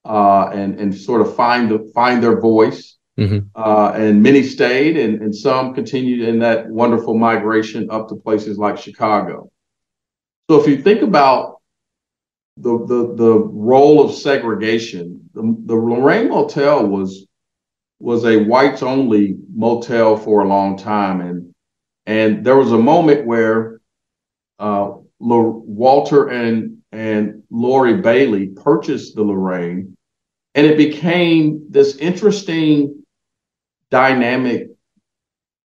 uh, 0.04 0.48
and 0.52 0.78
and 0.80 0.94
sort 0.94 1.20
of 1.20 1.34
find 1.36 1.70
the, 1.70 1.90
find 1.94 2.22
their 2.22 2.40
voice 2.40 2.98
Mm-hmm. 3.20 3.48
Uh, 3.54 3.92
and 3.94 4.22
many 4.22 4.42
stayed, 4.42 4.96
and, 4.96 5.20
and 5.20 5.34
some 5.34 5.74
continued 5.74 6.26
in 6.26 6.38
that 6.38 6.66
wonderful 6.68 7.18
migration 7.18 7.90
up 7.90 8.08
to 8.08 8.14
places 8.14 8.56
like 8.56 8.78
Chicago. 8.78 9.50
So 10.48 10.58
if 10.58 10.66
you 10.66 10.80
think 10.80 11.02
about 11.02 11.60
the 12.56 12.78
the, 12.86 13.14
the 13.14 13.38
role 13.38 14.02
of 14.02 14.14
segregation, 14.14 15.28
the, 15.34 15.54
the 15.66 15.74
Lorraine 15.74 16.30
Motel 16.30 16.86
was 16.86 17.26
was 17.98 18.24
a 18.24 18.42
whites 18.44 18.82
only 18.82 19.36
motel 19.54 20.16
for 20.16 20.42
a 20.42 20.48
long 20.48 20.78
time, 20.78 21.20
and 21.20 21.54
and 22.06 22.42
there 22.42 22.56
was 22.56 22.72
a 22.72 22.78
moment 22.78 23.26
where 23.26 23.82
uh, 24.58 24.92
Walter 25.18 26.28
and 26.28 26.78
and 26.92 27.42
Loree 27.52 28.02
Bailey 28.02 28.48
purchased 28.48 29.14
the 29.14 29.22
Lorraine, 29.22 29.96
and 30.54 30.66
it 30.66 30.76
became 30.76 31.66
this 31.70 31.96
interesting 31.96 33.04
dynamic 33.90 34.68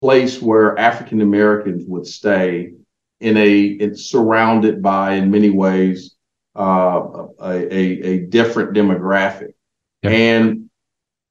place 0.01 0.41
where 0.41 0.79
African 0.79 1.21
Americans 1.21 1.85
would 1.87 2.07
stay 2.07 2.73
in 3.21 3.37
a 3.37 3.61
it's 3.61 4.07
surrounded 4.07 4.83
by 4.83 5.15
in 5.15 5.31
many 5.31 5.51
ways 5.51 6.17
uh, 6.57 7.27
a, 7.41 7.75
a, 7.75 8.03
a 8.03 8.19
different 8.27 8.75
demographic. 8.75 9.55
Yep. 10.03 10.13
And 10.13 10.71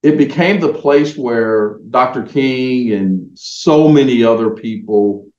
it 0.01 0.17
became 0.17 0.59
the 0.59 0.73
place 0.73 1.15
where 1.15 1.79
Dr. 1.89 2.23
King 2.23 2.93
and 2.93 3.37
so 3.37 3.87
many 3.87 4.23
other 4.23 4.51
people 4.51 5.30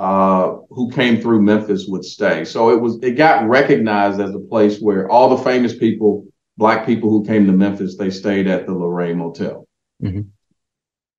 uh, 0.00 0.56
who 0.70 0.90
came 0.90 1.20
through 1.20 1.42
Memphis 1.42 1.86
would 1.86 2.06
stay. 2.06 2.46
So 2.46 2.70
it 2.70 2.80
was 2.80 2.98
it 3.02 3.18
got 3.18 3.46
recognized 3.46 4.18
as 4.18 4.34
a 4.34 4.38
place 4.38 4.80
where 4.80 5.06
all 5.10 5.36
the 5.36 5.44
famous 5.44 5.76
people, 5.76 6.26
black 6.56 6.86
people 6.86 7.10
who 7.10 7.22
came 7.22 7.44
to 7.46 7.52
Memphis, 7.52 7.98
they 7.98 8.08
stayed 8.08 8.46
at 8.46 8.64
the 8.64 8.72
Lorraine 8.72 9.18
Motel. 9.18 9.68
Mm-hmm. 10.02 10.22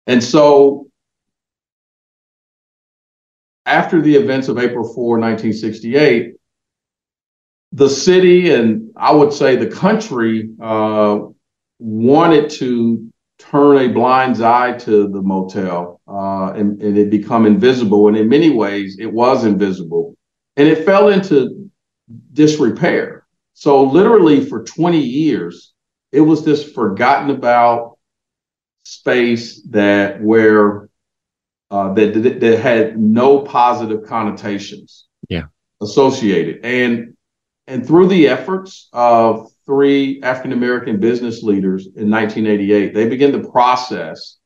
And 0.07 0.23
so 0.23 0.89
after 3.67 4.01
the 4.01 4.15
events 4.15 4.47
of 4.47 4.57
April 4.57 4.83
4, 4.83 5.19
1968, 5.19 6.33
the 7.73 7.89
city 7.89 8.51
and 8.51 8.89
I 8.97 9.11
would 9.11 9.31
say 9.31 9.57
the 9.57 9.69
country 9.69 10.50
uh, 10.59 11.19
wanted 11.77 12.50
to 12.50 13.11
turn 13.41 13.77
a 13.77 13.93
blind 13.93 14.41
eye 14.41 14.77
to 14.79 15.07
the 15.07 15.21
motel 15.21 16.00
uh, 16.07 16.53
and, 16.53 16.81
and 16.81 16.98
it 16.98 17.10
become 17.10 17.45
invisible. 17.45 18.07
And 18.07 18.17
in 18.17 18.29
many 18.29 18.50
ways, 18.50 18.98
it 19.00 19.12
was 19.12 19.45
invisible. 19.45 20.15
And 20.57 20.67
it 20.67 20.86
fell 20.86 21.10
into 21.10 21.69
disrepair. 22.33 23.25
So, 23.53 23.83
literally, 23.83 24.45
for 24.45 24.63
20 24.63 25.00
years, 25.00 25.74
it 26.12 26.21
was 26.21 26.43
this 26.43 26.71
forgotten 26.71 27.29
about 27.29 27.98
space 28.83 29.62
that 29.69 30.21
where 30.21 30.89
uh, 31.69 31.93
that, 31.93 32.39
that 32.41 32.60
had 32.60 33.00
no 33.00 33.39
positive 33.39 34.03
connotations 34.05 35.07
yeah 35.29 35.43
associated 35.81 36.63
and 36.65 37.15
and 37.72 37.88
through 37.88 38.08
the 38.08 38.28
efforts 38.28 38.90
of 38.92 39.50
three 39.66 40.22
African 40.24 40.51
American 40.51 41.00
business 41.00 41.42
leaders 41.42 41.86
in 41.96 42.12
1988 42.12 42.94
they 42.94 43.08
began 43.08 43.32
the 43.32 43.50
process 43.50 44.38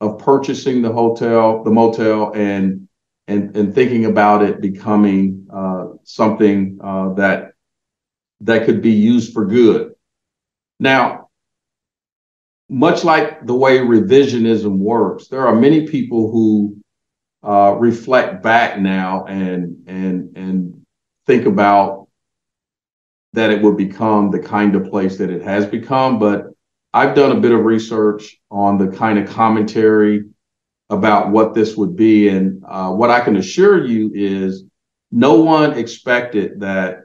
of 0.00 0.18
purchasing 0.18 0.80
the 0.80 0.92
hotel 0.92 1.62
the 1.62 1.70
motel 1.70 2.32
and 2.34 2.88
and 3.28 3.54
and 3.54 3.74
thinking 3.74 4.06
about 4.06 4.42
it 4.42 4.62
becoming 4.62 5.46
uh, 5.54 5.88
something 6.04 6.78
uh, 6.82 7.12
that 7.14 7.52
that 8.40 8.64
could 8.64 8.80
be 8.80 8.92
used 8.92 9.34
for 9.34 9.44
good. 9.44 9.92
Now 10.80 11.28
much 12.70 13.04
like 13.04 13.44
the 13.46 13.54
way 13.54 13.78
revisionism 13.78 14.78
works, 14.78 15.28
there 15.28 15.46
are 15.46 15.54
many 15.54 15.88
people 15.88 16.30
who 16.30 16.76
uh, 17.42 17.74
reflect 17.78 18.42
back 18.42 18.78
now 18.78 19.26
and 19.26 19.86
and 19.86 20.36
and 20.36 20.86
think 21.26 21.44
about 21.44 21.99
that 23.32 23.50
it 23.50 23.62
would 23.62 23.76
become 23.76 24.30
the 24.30 24.38
kind 24.38 24.74
of 24.74 24.90
place 24.90 25.18
that 25.18 25.30
it 25.30 25.42
has 25.42 25.66
become. 25.66 26.18
But 26.18 26.46
I've 26.92 27.14
done 27.14 27.36
a 27.36 27.40
bit 27.40 27.52
of 27.52 27.64
research 27.64 28.36
on 28.50 28.78
the 28.78 28.88
kind 28.88 29.18
of 29.18 29.28
commentary 29.28 30.24
about 30.88 31.30
what 31.30 31.54
this 31.54 31.76
would 31.76 31.94
be, 31.94 32.28
and 32.28 32.64
uh, 32.66 32.90
what 32.90 33.10
I 33.10 33.20
can 33.20 33.36
assure 33.36 33.86
you 33.86 34.10
is 34.12 34.64
no 35.12 35.40
one 35.40 35.78
expected 35.78 36.60
that 36.60 37.04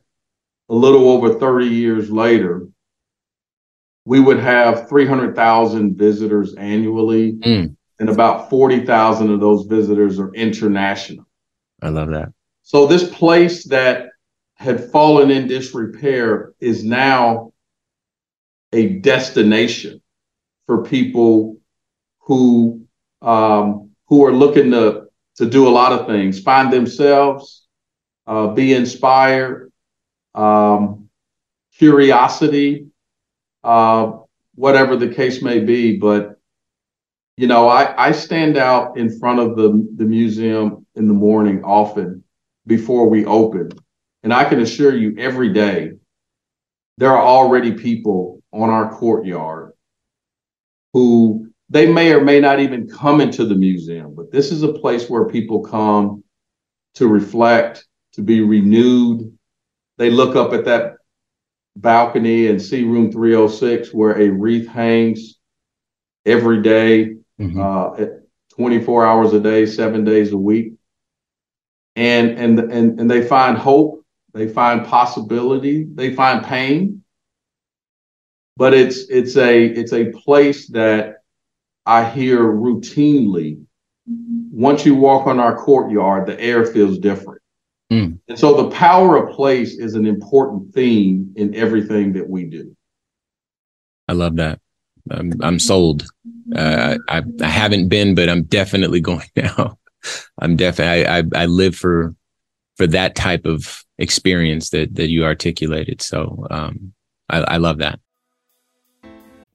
a 0.69 0.73
little 0.73 1.09
over 1.09 1.39
30 1.39 1.67
years 1.67 2.09
later 2.09 2.67
we 4.05 4.19
would 4.19 4.39
have 4.39 4.87
300,000 4.87 5.97
visitors 5.97 6.53
annually, 6.55 7.33
mm. 7.33 7.75
and 7.99 8.09
about 8.09 8.49
40,000 8.49 9.31
of 9.31 9.39
those 9.39 9.65
visitors 9.65 10.19
are 10.19 10.33
international. 10.33 11.25
I 11.81 11.89
love 11.89 12.09
that. 12.09 12.31
So, 12.61 12.87
this 12.87 13.09
place 13.09 13.65
that 13.65 14.09
had 14.55 14.91
fallen 14.91 15.31
in 15.31 15.47
disrepair 15.47 16.53
is 16.59 16.83
now 16.83 17.51
a 18.73 18.87
destination 18.99 20.01
for 20.65 20.83
people 20.83 21.57
who 22.19 22.85
um, 23.21 23.91
who 24.07 24.25
are 24.25 24.33
looking 24.33 24.71
to 24.71 25.05
to 25.35 25.45
do 25.45 25.67
a 25.67 25.69
lot 25.69 25.91
of 25.91 26.07
things, 26.07 26.39
find 26.39 26.71
themselves, 26.71 27.67
uh, 28.25 28.47
be 28.47 28.73
inspired, 28.73 29.71
um, 30.33 31.09
curiosity, 31.77 32.87
uh, 33.63 34.13
whatever 34.55 34.95
the 34.95 35.09
case 35.09 35.41
may 35.41 35.59
be. 35.59 35.97
But 35.97 36.39
you 37.37 37.47
know, 37.47 37.67
I, 37.67 38.07
I 38.07 38.11
stand 38.13 38.57
out 38.57 38.97
in 38.97 39.19
front 39.19 39.39
of 39.39 39.57
the, 39.57 39.87
the 39.97 40.05
museum 40.05 40.85
in 40.95 41.07
the 41.07 41.13
morning 41.13 41.63
often 41.65 42.23
before 42.65 43.09
we 43.09 43.25
open. 43.25 43.71
And 44.25 44.33
I 44.33 44.43
can 44.43 44.59
assure 44.59 44.97
you 44.97 45.15
every 45.19 45.53
day 45.53 45.91
there 46.97 47.11
are 47.11 47.23
already 47.23 47.73
people 47.73 48.41
on 48.51 48.71
our 48.71 48.91
courtyard 48.91 49.73
who 50.93 51.47
they 51.69 51.85
may 51.85 52.11
or 52.11 52.21
may 52.21 52.39
not 52.39 52.59
even 52.59 52.89
come 52.89 53.21
into 53.21 53.45
the 53.45 53.53
museum, 53.53 54.15
but 54.15 54.31
this 54.31 54.51
is 54.51 54.63
a 54.63 54.73
place 54.73 55.07
where 55.11 55.25
people 55.25 55.61
come 55.61 56.23
to 56.95 57.07
reflect, 57.07 57.85
to 58.13 58.23
be 58.23 58.41
renewed. 58.41 59.31
They 59.99 60.09
look 60.09 60.35
up 60.35 60.53
at 60.53 60.65
that 60.65 60.93
balcony 61.75 62.47
and 62.47 62.59
see 62.59 62.83
room 62.83 63.11
306 63.11 63.93
where 63.93 64.19
a 64.19 64.29
wreath 64.29 64.67
hangs 64.67 65.35
every 66.25 66.63
day, 66.63 67.13
mm-hmm. 67.39 67.61
uh, 67.61 68.05
24 68.55 69.05
hours 69.05 69.33
a 69.33 69.39
day, 69.39 69.67
seven 69.67 70.03
days 70.03 70.31
a 70.31 70.37
week. 70.37 70.73
And, 71.95 72.31
and, 72.31 72.59
and, 72.59 72.99
and 72.99 73.11
they 73.11 73.21
find 73.27 73.55
hope, 73.55 74.04
they 74.35 74.47
find 74.47 74.85
possibility, 74.85 75.87
they 75.91 76.13
find 76.13 76.45
pain. 76.45 77.01
But 78.57 78.73
it's, 78.73 79.09
it's, 79.09 79.35
a, 79.35 79.65
it's 79.65 79.93
a 79.93 80.11
place 80.11 80.69
that 80.69 81.15
I 81.85 82.07
hear 82.09 82.39
routinely 82.39 83.65
once 84.07 84.85
you 84.85 84.95
walk 84.95 85.27
on 85.27 85.39
our 85.39 85.57
courtyard, 85.57 86.27
the 86.27 86.39
air 86.39 86.65
feels 86.65 86.97
different. 86.97 87.41
Mm. 87.91 88.19
And 88.27 88.39
so 88.39 88.63
the 88.63 88.71
power 88.71 89.17
of 89.17 89.35
place 89.35 89.73
is 89.77 89.95
an 89.95 90.05
important 90.05 90.73
theme 90.73 91.33
in 91.35 91.53
everything 91.55 92.13
that 92.13 92.27
we 92.27 92.45
do. 92.45 92.75
I 94.07 94.13
love 94.13 94.37
that. 94.37 94.59
I'm, 95.11 95.33
I'm 95.41 95.59
sold. 95.59 96.05
Uh, 96.55 96.97
I, 97.07 97.23
I 97.41 97.47
haven't 97.47 97.89
been, 97.89 98.15
but 98.15 98.29
I'm 98.29 98.43
definitely 98.43 99.01
going 99.01 99.27
now. 99.35 99.77
I'm 100.39 100.55
definitely, 100.55 101.05
I, 101.05 101.19
I, 101.19 101.23
I 101.35 101.45
live 101.47 101.75
for, 101.75 102.15
for 102.75 102.87
that 102.87 103.15
type 103.15 103.45
of 103.45 103.83
experience 103.97 104.69
that, 104.69 104.95
that 104.95 105.09
you 105.09 105.23
articulated. 105.23 106.01
So, 106.01 106.45
um, 106.49 106.93
I, 107.29 107.39
I 107.39 107.57
love 107.57 107.79
that. 107.79 107.99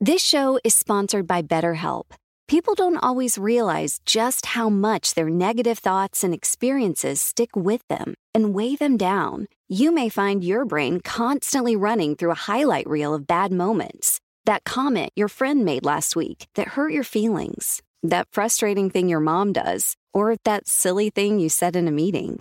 This 0.00 0.22
show 0.22 0.58
is 0.64 0.74
sponsored 0.74 1.26
by 1.26 1.42
BetterHelp. 1.42 2.12
People 2.48 2.74
don't 2.74 2.96
always 2.96 3.38
realize 3.38 4.00
just 4.06 4.46
how 4.46 4.68
much 4.68 5.14
their 5.14 5.30
negative 5.30 5.78
thoughts 5.78 6.24
and 6.24 6.34
experiences 6.34 7.20
stick 7.20 7.54
with 7.54 7.86
them 7.88 8.14
and 8.34 8.54
weigh 8.54 8.74
them 8.74 8.96
down. 8.96 9.46
You 9.68 9.92
may 9.92 10.08
find 10.08 10.42
your 10.42 10.64
brain 10.64 11.00
constantly 11.00 11.76
running 11.76 12.16
through 12.16 12.32
a 12.32 12.46
highlight 12.50 12.88
reel 12.88 13.14
of 13.14 13.28
bad 13.28 13.52
moments. 13.52 14.18
That 14.46 14.64
comment 14.64 15.12
your 15.14 15.28
friend 15.28 15.64
made 15.64 15.84
last 15.84 16.16
week 16.16 16.46
that 16.56 16.68
hurt 16.68 16.92
your 16.92 17.04
feelings, 17.04 17.82
that 18.02 18.26
frustrating 18.32 18.90
thing 18.90 19.08
your 19.08 19.20
mom 19.20 19.52
does, 19.52 19.96
or 20.12 20.34
that 20.44 20.66
silly 20.66 21.10
thing 21.10 21.38
you 21.38 21.50
said 21.50 21.76
in 21.76 21.86
a 21.86 21.92
meeting. 21.92 22.40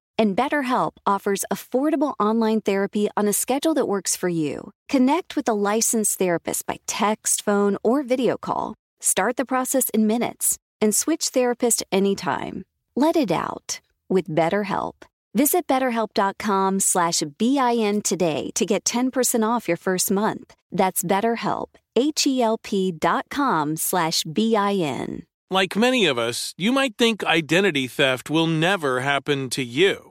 And 0.21 0.37
BetterHelp 0.37 0.97
offers 1.07 1.43
affordable 1.51 2.13
online 2.19 2.61
therapy 2.61 3.09
on 3.17 3.27
a 3.27 3.33
schedule 3.33 3.73
that 3.73 3.87
works 3.87 4.15
for 4.15 4.29
you. 4.29 4.71
Connect 4.87 5.35
with 5.35 5.49
a 5.49 5.55
licensed 5.55 6.19
therapist 6.19 6.67
by 6.67 6.77
text, 6.85 7.43
phone, 7.43 7.75
or 7.81 8.03
video 8.03 8.37
call. 8.37 8.75
Start 8.99 9.35
the 9.35 9.45
process 9.45 9.89
in 9.89 10.05
minutes 10.05 10.59
and 10.79 10.93
switch 10.93 11.29
therapist 11.29 11.83
anytime. 11.91 12.65
Let 12.95 13.15
it 13.15 13.31
out 13.31 13.81
with 14.09 14.29
BetterHelp. 14.29 14.93
Visit 15.33 15.65
betterhelp.com 15.65 16.79
slash 16.81 17.23
BIN 17.39 18.03
today 18.03 18.51
to 18.53 18.63
get 18.63 18.83
10% 18.83 19.43
off 19.43 19.67
your 19.67 19.77
first 19.77 20.11
month. 20.11 20.53
That's 20.71 21.01
BetterHelp, 21.01 21.81
H-E-L-P 21.95 22.91
dot 22.91 23.25
com 23.31 23.75
slash 23.75 24.23
B-I-N. 24.31 25.23
Like 25.49 25.75
many 25.75 26.05
of 26.05 26.19
us, 26.19 26.53
you 26.57 26.71
might 26.71 26.95
think 26.95 27.25
identity 27.25 27.87
theft 27.87 28.29
will 28.29 28.47
never 28.47 28.99
happen 28.99 29.49
to 29.49 29.63
you. 29.63 30.10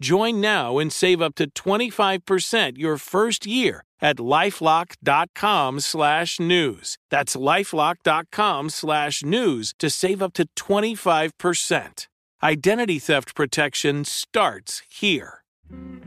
Join 0.00 0.40
now 0.40 0.78
and 0.78 0.92
save 0.92 1.20
up 1.20 1.34
to 1.36 1.50
25% 1.50 2.78
your 2.78 2.96
first 2.98 3.46
year 3.46 3.82
at 4.00 4.16
lifelock.com 4.16 5.80
slash 5.80 6.40
news. 6.40 6.96
That's 7.10 7.34
lifelock.com 7.36 8.70
slash 8.70 9.24
news 9.24 9.74
to 9.78 9.90
save 9.90 10.22
up 10.22 10.32
to 10.34 10.46
25%. 10.56 12.06
Identity 12.42 12.98
theft 12.98 13.34
protection 13.34 14.04
starts 14.04 14.82
here. 14.88 15.42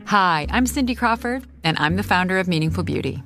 Hi, 0.06 0.46
I'm 0.50 0.66
Cindy 0.66 0.94
Crawford, 0.94 1.44
and 1.64 1.76
I'm 1.78 1.96
the 1.96 2.02
founder 2.02 2.38
of 2.38 2.48
Meaningful 2.48 2.84
Beauty. 2.84 3.22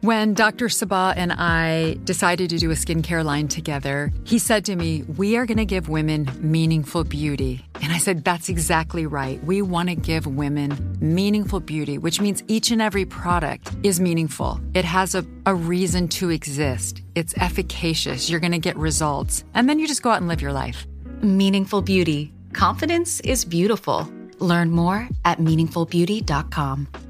When 0.00 0.34
Dr. 0.34 0.68
Sebagh 0.68 1.14
and 1.16 1.32
I 1.32 1.98
decided 2.04 2.50
to 2.50 2.58
do 2.58 2.70
a 2.70 2.74
skincare 2.74 3.24
line 3.24 3.48
together, 3.48 4.12
he 4.22 4.38
said 4.38 4.64
to 4.66 4.76
me, 4.76 5.02
We 5.16 5.36
are 5.36 5.44
going 5.44 5.58
to 5.58 5.64
give 5.64 5.88
women 5.88 6.30
meaningful 6.38 7.02
beauty. 7.02 7.64
And 7.82 7.92
I 7.92 7.98
said, 7.98 8.24
That's 8.24 8.48
exactly 8.48 9.06
right. 9.06 9.42
We 9.42 9.60
want 9.60 9.88
to 9.88 9.96
give 9.96 10.26
women 10.26 10.96
meaningful 11.00 11.58
beauty, 11.58 11.98
which 11.98 12.20
means 12.20 12.44
each 12.46 12.70
and 12.70 12.80
every 12.80 13.06
product 13.06 13.72
is 13.82 13.98
meaningful. 13.98 14.60
It 14.72 14.84
has 14.84 15.16
a, 15.16 15.26
a 15.46 15.54
reason 15.54 16.06
to 16.08 16.30
exist, 16.30 17.02
it's 17.16 17.36
efficacious. 17.38 18.30
You're 18.30 18.40
going 18.40 18.52
to 18.52 18.58
get 18.58 18.76
results. 18.76 19.42
And 19.54 19.68
then 19.68 19.80
you 19.80 19.88
just 19.88 20.02
go 20.02 20.10
out 20.10 20.20
and 20.20 20.28
live 20.28 20.40
your 20.40 20.52
life. 20.52 20.86
Meaningful 21.22 21.82
Beauty. 21.82 22.32
Confidence 22.52 23.18
is 23.20 23.44
beautiful. 23.44 24.08
Learn 24.38 24.70
more 24.70 25.08
at 25.24 25.38
meaningfulbeauty.com. 25.38 27.07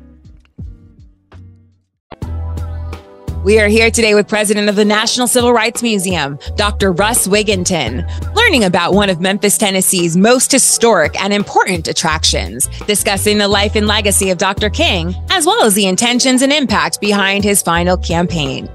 We 3.48 3.58
are 3.60 3.68
here 3.68 3.90
today 3.90 4.14
with 4.14 4.28
President 4.28 4.68
of 4.68 4.76
the 4.76 4.84
National 4.84 5.26
Civil 5.26 5.54
Rights 5.54 5.82
Museum, 5.82 6.38
Dr. 6.56 6.92
Russ 6.92 7.26
Wigginton, 7.26 8.04
learning 8.34 8.64
about 8.64 8.92
one 8.92 9.08
of 9.08 9.22
Memphis, 9.22 9.56
Tennessee's 9.56 10.18
most 10.18 10.52
historic 10.52 11.18
and 11.18 11.32
important 11.32 11.88
attractions, 11.88 12.66
discussing 12.84 13.38
the 13.38 13.48
life 13.48 13.74
and 13.74 13.86
legacy 13.86 14.28
of 14.28 14.36
Dr. 14.36 14.68
King, 14.68 15.14
as 15.30 15.46
well 15.46 15.64
as 15.64 15.72
the 15.72 15.86
intentions 15.86 16.42
and 16.42 16.52
impact 16.52 17.00
behind 17.00 17.42
his 17.42 17.62
final 17.62 17.96
campaign. 17.96 18.68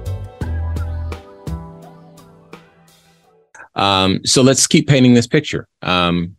Um, 3.76 4.22
so 4.26 4.42
let's 4.42 4.66
keep 4.66 4.88
painting 4.88 5.14
this 5.14 5.28
picture. 5.28 5.68
Um, 5.84 6.36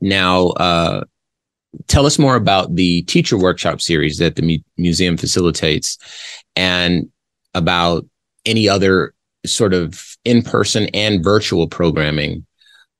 now, 0.00 0.50
uh, 0.50 1.02
tell 1.88 2.06
us 2.06 2.16
more 2.16 2.36
about 2.36 2.76
the 2.76 3.02
teacher 3.02 3.36
workshop 3.36 3.80
series 3.80 4.18
that 4.18 4.36
the 4.36 4.42
mu- 4.42 4.58
museum 4.76 5.16
facilitates 5.16 5.98
and 6.54 7.10
about 7.54 8.06
any 8.44 8.68
other 8.68 9.14
sort 9.46 9.74
of 9.74 10.16
in 10.24 10.42
person 10.42 10.88
and 10.94 11.22
virtual 11.22 11.68
programming 11.68 12.46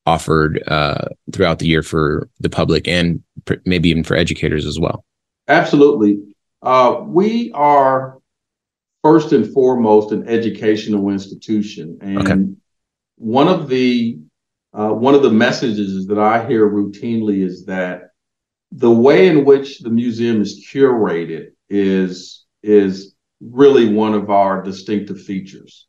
offered 0.07 0.63
uh, 0.69 1.07
throughout 1.33 1.59
the 1.59 1.67
year 1.67 1.83
for 1.83 2.29
the 2.41 2.51
public 2.51 2.87
and 2.87 3.23
pr- 3.45 3.55
maybe 3.65 3.89
even 3.89 4.05
for 4.05 4.17
educators 4.17 4.67
as 4.67 4.79
well. 4.79 5.05
Absolutely. 5.49 6.21
Uh, 6.63 7.01
we 7.05 7.51
are 7.53 8.19
first 9.03 9.33
and 9.33 9.53
foremost 9.53 10.13
an 10.13 10.29
educational 10.29 11.11
institution. 11.11 11.99
And 12.01 12.19
okay. 12.19 12.45
one 13.17 13.49
of 13.49 13.69
the 13.69 14.19
uh, 14.73 14.91
one 14.91 15.15
of 15.15 15.23
the 15.23 15.31
messages 15.31 16.07
that 16.09 16.19
I 16.19 16.47
hear 16.49 16.69
routinely 16.69 17.45
is 17.45 17.67
that 17.67 18.11
the 18.73 18.91
way 18.91 19.29
in 19.29 19.45
which 19.45 19.79
the 19.81 19.91
museum 19.91 20.43
is 20.43 20.67
curated 20.69 21.51
is 21.69 22.45
is 22.63 23.14
really 23.51 23.93
one 23.93 24.15
of 24.15 24.31
our 24.31 24.63
distinctive 24.63 25.21
features. 25.21 25.87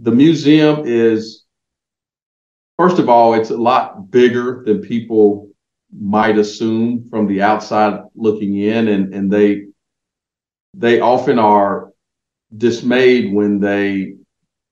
The 0.00 0.10
museum 0.10 0.82
is, 0.84 1.44
first 2.76 2.98
of 2.98 3.08
all, 3.08 3.34
it's 3.34 3.50
a 3.50 3.56
lot 3.56 4.10
bigger 4.10 4.62
than 4.66 4.80
people 4.80 5.50
might 5.96 6.38
assume 6.38 7.08
from 7.08 7.26
the 7.26 7.42
outside 7.42 8.00
looking 8.14 8.58
in, 8.58 8.88
and, 8.88 9.14
and 9.14 9.30
they 9.30 9.66
they 10.76 10.98
often 11.00 11.38
are 11.38 11.92
dismayed 12.56 13.32
when 13.32 13.60
they 13.60 14.14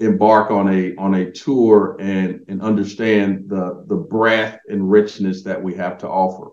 embark 0.00 0.50
on 0.50 0.68
a 0.68 0.96
on 0.96 1.14
a 1.14 1.30
tour 1.30 1.96
and 2.00 2.40
and 2.48 2.61
understand 2.61 3.44
the 3.48 3.85
the 3.87 3.96
breadth 3.96 4.58
and 4.68 4.90
richness 4.90 5.44
that 5.44 5.62
we 5.62 5.74
have 5.74 5.98
to 5.98 6.08
offer. 6.08 6.50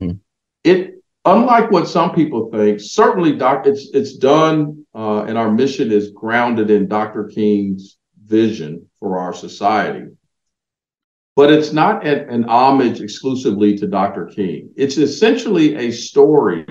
Mm. 0.00 0.20
It 0.62 1.01
unlike 1.24 1.70
what 1.70 1.88
some 1.88 2.14
people 2.14 2.50
think, 2.50 2.80
certainly 2.80 3.36
doc, 3.36 3.66
it's 3.66 3.90
it's 3.94 4.16
done 4.16 4.84
uh, 4.94 5.22
and 5.24 5.38
our 5.38 5.50
mission 5.50 5.90
is 5.92 6.10
grounded 6.10 6.70
in 6.70 6.88
Dr. 6.88 7.24
King's 7.24 7.98
vision 8.24 8.88
for 8.98 9.18
our 9.18 9.32
society. 9.34 10.06
but 11.34 11.50
it's 11.50 11.72
not 11.72 12.06
an, 12.06 12.28
an 12.28 12.44
homage 12.44 13.00
exclusively 13.00 13.76
to 13.78 13.86
Dr. 13.86 14.26
King. 14.26 14.70
It's 14.76 14.98
essentially 14.98 15.76
a 15.76 15.90
story 15.90 16.66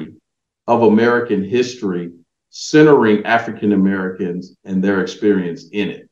of 0.67 0.83
American 0.83 1.43
history 1.43 2.11
centering 2.51 3.25
African 3.25 3.71
Americans 3.71 4.55
and 4.63 4.83
their 4.83 5.01
experience 5.01 5.69
in 5.71 5.89
it. 5.89 6.09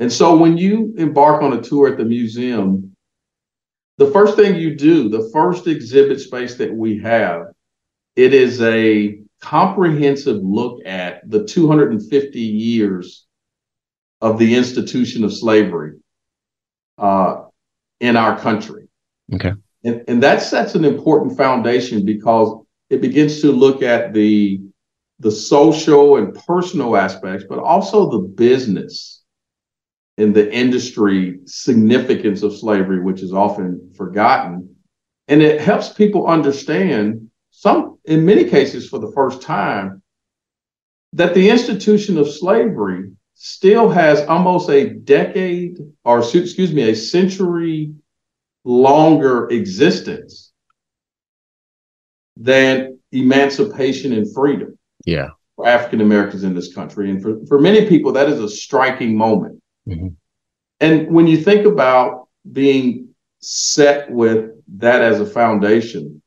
And 0.00 0.12
so 0.12 0.36
when 0.36 0.58
you 0.58 0.94
embark 0.98 1.42
on 1.42 1.52
a 1.52 1.62
tour 1.62 1.88
at 1.88 1.98
the 1.98 2.04
museum, 2.04 2.95
the 3.98 4.10
first 4.10 4.36
thing 4.36 4.56
you 4.56 4.74
do, 4.74 5.08
the 5.08 5.30
first 5.32 5.66
exhibit 5.66 6.20
space 6.20 6.56
that 6.56 6.74
we 6.74 6.98
have, 6.98 7.46
it 8.14 8.34
is 8.34 8.60
a 8.62 9.20
comprehensive 9.40 10.42
look 10.42 10.84
at 10.86 11.28
the 11.30 11.44
250 11.44 12.40
years 12.40 13.26
of 14.20 14.38
the 14.38 14.54
institution 14.54 15.24
of 15.24 15.32
slavery 15.32 15.98
uh, 16.98 17.42
in 18.00 18.16
our 18.16 18.38
country. 18.38 18.88
Okay. 19.32 19.52
And, 19.84 20.04
and 20.08 20.22
that 20.22 20.42
sets 20.42 20.74
an 20.74 20.84
important 20.84 21.36
foundation 21.36 22.04
because 22.04 22.64
it 22.90 23.00
begins 23.00 23.40
to 23.42 23.52
look 23.52 23.82
at 23.82 24.12
the 24.12 24.60
the 25.18 25.30
social 25.30 26.16
and 26.16 26.34
personal 26.46 26.94
aspects, 26.94 27.46
but 27.48 27.58
also 27.58 28.10
the 28.10 28.18
business 28.18 29.15
and 30.18 30.34
the 30.34 30.52
industry 30.52 31.40
significance 31.46 32.42
of 32.42 32.56
slavery, 32.56 33.00
which 33.00 33.22
is 33.22 33.32
often 33.32 33.92
forgotten. 33.96 34.76
And 35.28 35.42
it 35.42 35.60
helps 35.60 35.92
people 35.92 36.26
understand 36.26 37.30
some, 37.50 37.98
in 38.04 38.24
many 38.24 38.44
cases, 38.44 38.88
for 38.88 38.98
the 38.98 39.12
first 39.12 39.42
time, 39.42 40.02
that 41.12 41.34
the 41.34 41.48
institution 41.50 42.18
of 42.18 42.30
slavery 42.30 43.10
still 43.34 43.88
has 43.88 44.22
almost 44.22 44.70
a 44.70 44.90
decade 44.90 45.78
or 46.04 46.20
excuse 46.20 46.72
me, 46.72 46.90
a 46.90 46.96
century 46.96 47.92
longer 48.64 49.48
existence 49.48 50.52
than 52.36 52.98
emancipation 53.12 54.12
and 54.12 54.32
freedom. 54.34 54.78
Yeah. 55.04 55.28
For 55.56 55.66
African 55.66 56.00
Americans 56.00 56.44
in 56.44 56.54
this 56.54 56.74
country. 56.74 57.10
And 57.10 57.22
for, 57.22 57.38
for 57.46 57.58
many 57.58 57.86
people, 57.88 58.12
that 58.12 58.28
is 58.28 58.40
a 58.40 58.48
striking 58.48 59.16
moment. 59.16 59.62
Mm-hmm. 59.88 60.08
And 60.80 61.10
when 61.10 61.26
you 61.26 61.38
think 61.38 61.66
about 61.66 62.28
being 62.50 63.14
set 63.40 64.10
with 64.10 64.50
that 64.78 65.02
as 65.02 65.20
a 65.20 65.26
foundation, 65.26 66.22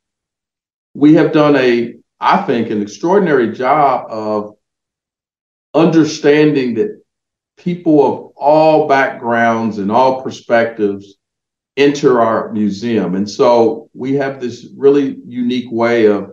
we 0.93 1.13
have 1.15 1.31
done 1.31 1.55
a, 1.55 1.95
I 2.19 2.41
think, 2.43 2.69
an 2.69 2.81
extraordinary 2.81 3.51
job 3.51 4.07
of 4.09 4.55
understanding 5.73 6.75
that 6.75 7.01
people 7.57 8.05
of 8.05 8.33
all 8.35 8.87
backgrounds 8.87 9.77
and 9.77 9.91
all 9.91 10.23
perspectives 10.23 11.15
enter 11.77 12.21
our 12.21 12.51
museum. 12.51 13.15
And 13.15 13.29
so 13.29 13.89
we 13.93 14.15
have 14.15 14.41
this 14.41 14.67
really 14.75 15.17
unique 15.25 15.71
way 15.71 16.05
of 16.07 16.31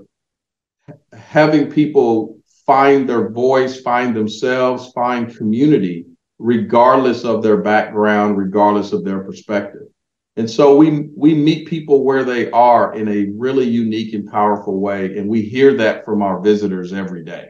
having 1.12 1.70
people 1.70 2.38
find 2.64 3.08
their 3.08 3.28
voice, 3.28 3.80
find 3.80 4.14
themselves, 4.16 4.90
find 4.92 5.36
community, 5.36 6.06
regardless 6.38 7.24
of 7.24 7.42
their 7.42 7.58
background, 7.58 8.36
regardless 8.36 8.92
of 8.92 9.04
their 9.04 9.20
perspective. 9.20 9.88
And 10.36 10.50
so 10.50 10.76
we 10.76 11.08
we 11.16 11.34
meet 11.34 11.66
people 11.66 12.04
where 12.04 12.22
they 12.22 12.50
are 12.50 12.94
in 12.94 13.08
a 13.08 13.30
really 13.36 13.66
unique 13.66 14.12
and 14.12 14.30
powerful 14.30 14.78
way, 14.80 15.16
and 15.16 15.28
we 15.28 15.40
hear 15.40 15.74
that 15.78 16.04
from 16.04 16.20
our 16.20 16.40
visitors 16.40 16.92
every 16.92 17.24
day. 17.24 17.48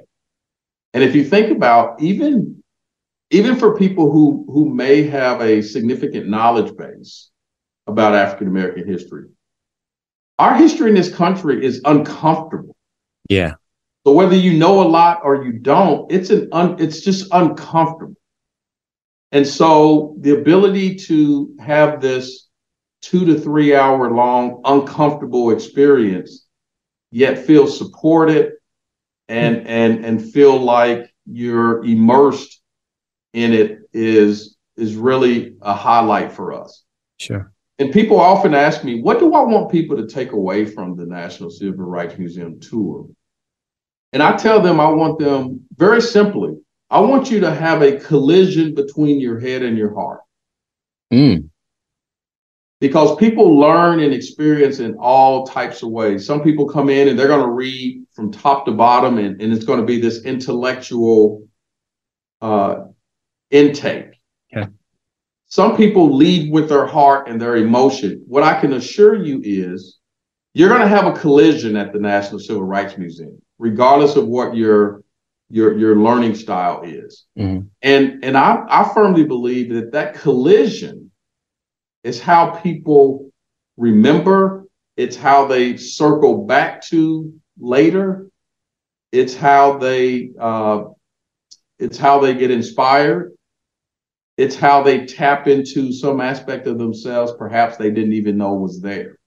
And 0.94 1.02
if 1.02 1.14
you 1.14 1.24
think 1.24 1.50
about 1.50 2.00
even 2.00 2.62
even 3.30 3.56
for 3.56 3.76
people 3.76 4.10
who 4.12 4.46
who 4.48 4.72
may 4.72 5.02
have 5.02 5.40
a 5.40 5.62
significant 5.62 6.28
knowledge 6.28 6.76
base 6.76 7.30
about 7.88 8.14
African 8.14 8.46
American 8.46 8.86
history, 8.86 9.26
our 10.38 10.54
history 10.54 10.90
in 10.90 10.94
this 10.94 11.12
country 11.12 11.64
is 11.64 11.80
uncomfortable. 11.84 12.76
Yeah. 13.28 13.54
So 14.06 14.12
whether 14.12 14.36
you 14.36 14.56
know 14.56 14.80
a 14.80 14.86
lot 14.86 15.22
or 15.24 15.44
you 15.44 15.54
don't, 15.54 16.10
it's 16.12 16.30
an 16.30 16.48
un, 16.52 16.76
it's 16.78 17.00
just 17.00 17.26
uncomfortable. 17.32 18.14
And 19.32 19.46
so 19.46 20.16
the 20.20 20.38
ability 20.38 20.96
to 21.06 21.54
have 21.60 22.00
this 22.00 22.48
two 23.02 23.24
to 23.26 23.38
three 23.38 23.74
hour 23.74 24.10
long 24.10 24.62
uncomfortable 24.64 25.50
experience, 25.50 26.46
yet 27.10 27.38
feel 27.46 27.66
supported 27.66 28.52
and 29.28 29.56
mm-hmm. 29.56 29.66
and 29.68 30.04
and 30.04 30.32
feel 30.32 30.58
like 30.58 31.12
you're 31.26 31.84
immersed 31.84 32.60
in 33.32 33.52
it 33.52 33.80
is 33.92 34.56
is 34.76 34.94
really 34.94 35.56
a 35.62 35.74
highlight 35.74 36.32
for 36.32 36.52
us. 36.52 36.84
Sure. 37.18 37.52
And 37.78 37.92
people 37.92 38.18
often 38.18 38.54
ask 38.54 38.84
me, 38.84 39.02
what 39.02 39.18
do 39.18 39.34
I 39.34 39.42
want 39.42 39.70
people 39.70 39.96
to 39.96 40.06
take 40.06 40.32
away 40.32 40.64
from 40.64 40.96
the 40.96 41.04
National 41.04 41.50
Civil 41.50 41.84
Rights 41.84 42.16
Museum 42.18 42.58
tour? 42.58 43.06
And 44.12 44.22
I 44.22 44.36
tell 44.36 44.60
them 44.60 44.80
I 44.80 44.88
want 44.88 45.18
them 45.18 45.66
very 45.76 46.00
simply, 46.00 46.56
I 46.90 47.00
want 47.00 47.30
you 47.30 47.40
to 47.40 47.54
have 47.54 47.82
a 47.82 47.98
collision 47.98 48.74
between 48.74 49.20
your 49.20 49.40
head 49.40 49.62
and 49.62 49.76
your 49.76 49.94
heart. 49.94 50.20
Mm. 51.12 51.50
Because 52.80 53.16
people 53.16 53.58
learn 53.58 54.00
and 54.00 54.12
experience 54.12 54.78
in 54.80 54.94
all 55.00 55.46
types 55.46 55.82
of 55.82 55.90
ways. 55.90 56.26
Some 56.26 56.42
people 56.42 56.68
come 56.68 56.90
in 56.90 57.08
and 57.08 57.18
they're 57.18 57.26
going 57.26 57.44
to 57.44 57.50
read 57.50 58.04
from 58.12 58.30
top 58.30 58.66
to 58.66 58.72
bottom, 58.72 59.18
and, 59.18 59.40
and 59.40 59.52
it's 59.52 59.64
going 59.64 59.80
to 59.80 59.86
be 59.86 60.00
this 60.00 60.24
intellectual 60.24 61.48
uh, 62.40 62.84
intake. 63.50 64.20
Okay. 64.54 64.70
Some 65.46 65.76
people 65.76 66.14
lead 66.14 66.52
with 66.52 66.68
their 66.68 66.86
heart 66.86 67.28
and 67.28 67.40
their 67.40 67.56
emotion. 67.56 68.22
What 68.26 68.42
I 68.42 68.60
can 68.60 68.74
assure 68.74 69.14
you 69.14 69.40
is 69.42 69.98
you're 70.54 70.68
going 70.68 70.82
to 70.82 70.88
have 70.88 71.06
a 71.06 71.18
collision 71.18 71.76
at 71.76 71.92
the 71.92 71.98
National 71.98 72.40
Civil 72.40 72.64
Rights 72.64 72.98
Museum, 72.98 73.40
regardless 73.58 74.16
of 74.16 74.26
what 74.26 74.54
your 74.54 75.02
your 75.48 75.78
your 75.78 75.96
learning 75.96 76.34
style 76.34 76.82
is. 76.82 77.24
Mm-hmm. 77.38 77.66
And 77.82 78.24
and 78.24 78.36
I, 78.36 78.64
I 78.68 78.92
firmly 78.92 79.24
believe 79.24 79.72
that 79.74 79.92
that 79.92 80.14
collision 80.14 81.10
is 82.02 82.20
how 82.20 82.50
people 82.50 83.30
remember. 83.76 84.64
It's 84.96 85.16
how 85.16 85.46
they 85.46 85.76
circle 85.76 86.46
back 86.46 86.82
to 86.86 87.32
later. 87.58 88.28
It's 89.12 89.36
how 89.36 89.78
they 89.78 90.30
uh, 90.38 90.84
it's 91.78 91.98
how 91.98 92.20
they 92.20 92.34
get 92.34 92.50
inspired. 92.50 93.32
It's 94.36 94.56
how 94.56 94.82
they 94.82 95.06
tap 95.06 95.46
into 95.46 95.92
some 95.92 96.20
aspect 96.20 96.66
of 96.66 96.78
themselves 96.78 97.32
perhaps 97.38 97.76
they 97.76 97.90
didn't 97.90 98.12
even 98.12 98.36
know 98.36 98.54
was 98.54 98.80
there. 98.80 99.18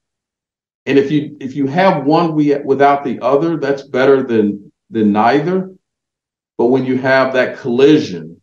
And 0.85 0.99
if 0.99 1.11
you 1.11 1.37
if 1.39 1.55
you 1.55 1.67
have 1.67 2.05
one 2.05 2.35
without 2.35 3.03
the 3.03 3.19
other, 3.21 3.57
that's 3.57 3.83
better 3.83 4.23
than 4.23 4.71
than 4.89 5.11
neither. 5.11 5.75
But 6.59 6.65
when 6.65 6.83
you 6.83 6.97
have 6.97 7.33
that 7.33 7.57
collision, 7.57 8.41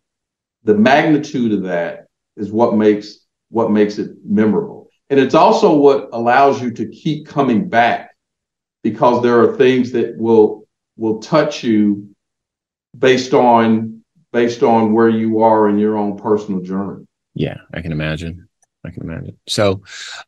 the 0.64 0.74
magnitude 0.74 1.52
of 1.52 1.64
that 1.64 2.06
is 2.38 2.50
what 2.50 2.74
makes 2.74 3.18
what 3.50 3.70
makes 3.70 3.98
it 3.98 4.12
memorable. 4.24 4.88
And 5.10 5.20
it's 5.20 5.34
also 5.34 5.76
what 5.76 6.08
allows 6.14 6.62
you 6.62 6.70
to 6.72 6.88
keep 6.88 7.26
coming 7.26 7.68
back 7.68 8.16
because 8.82 9.22
there 9.22 9.38
are 9.42 9.54
things 9.58 9.92
that 9.92 10.16
will 10.16 10.66
will 10.96 11.18
touch 11.18 11.62
you 11.62 12.08
based 12.98 13.34
on 13.34 14.02
based 14.32 14.62
on 14.62 14.94
where 14.94 15.10
you 15.10 15.42
are 15.42 15.68
in 15.68 15.78
your 15.78 15.98
own 15.98 16.16
personal 16.16 16.62
journey. 16.62 17.04
Yeah, 17.34 17.58
I 17.74 17.82
can 17.82 17.92
imagine. 17.92 18.48
I 18.82 18.92
can 18.92 19.02
imagine. 19.02 19.36
So, 19.46 19.82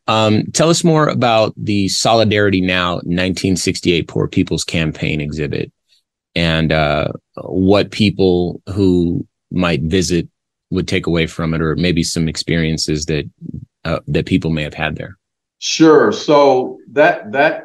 um, 0.09 0.44
tell 0.53 0.68
us 0.68 0.85
more 0.85 1.09
about 1.09 1.55
the 1.57 1.88
Solidarity 1.88 2.61
Now 2.61 2.96
1968 2.96 4.09
Poor 4.09 4.29
People's 4.29 4.64
Campaign 4.64 5.22
exhibit 5.22 5.72
and 6.38 6.72
uh, 6.72 7.09
what 7.44 7.90
people 7.90 8.61
who 8.74 9.27
might 9.51 9.83
visit 9.83 10.29
would 10.70 10.88
take 10.88 11.07
away 11.07 11.27
from 11.27 11.55
it, 11.55 11.62
or 11.62 11.77
maybe 11.77 12.03
some 12.03 12.29
experiences 12.29 13.07
that 13.07 13.29
uh, 13.85 14.01
that 14.07 14.27
people 14.27 14.51
may 14.51 14.62
have 14.62 14.74
had 14.74 14.96
there. 14.96 15.16
Sure. 15.59 16.12
So 16.12 16.79
that 16.92 17.33
that 17.33 17.64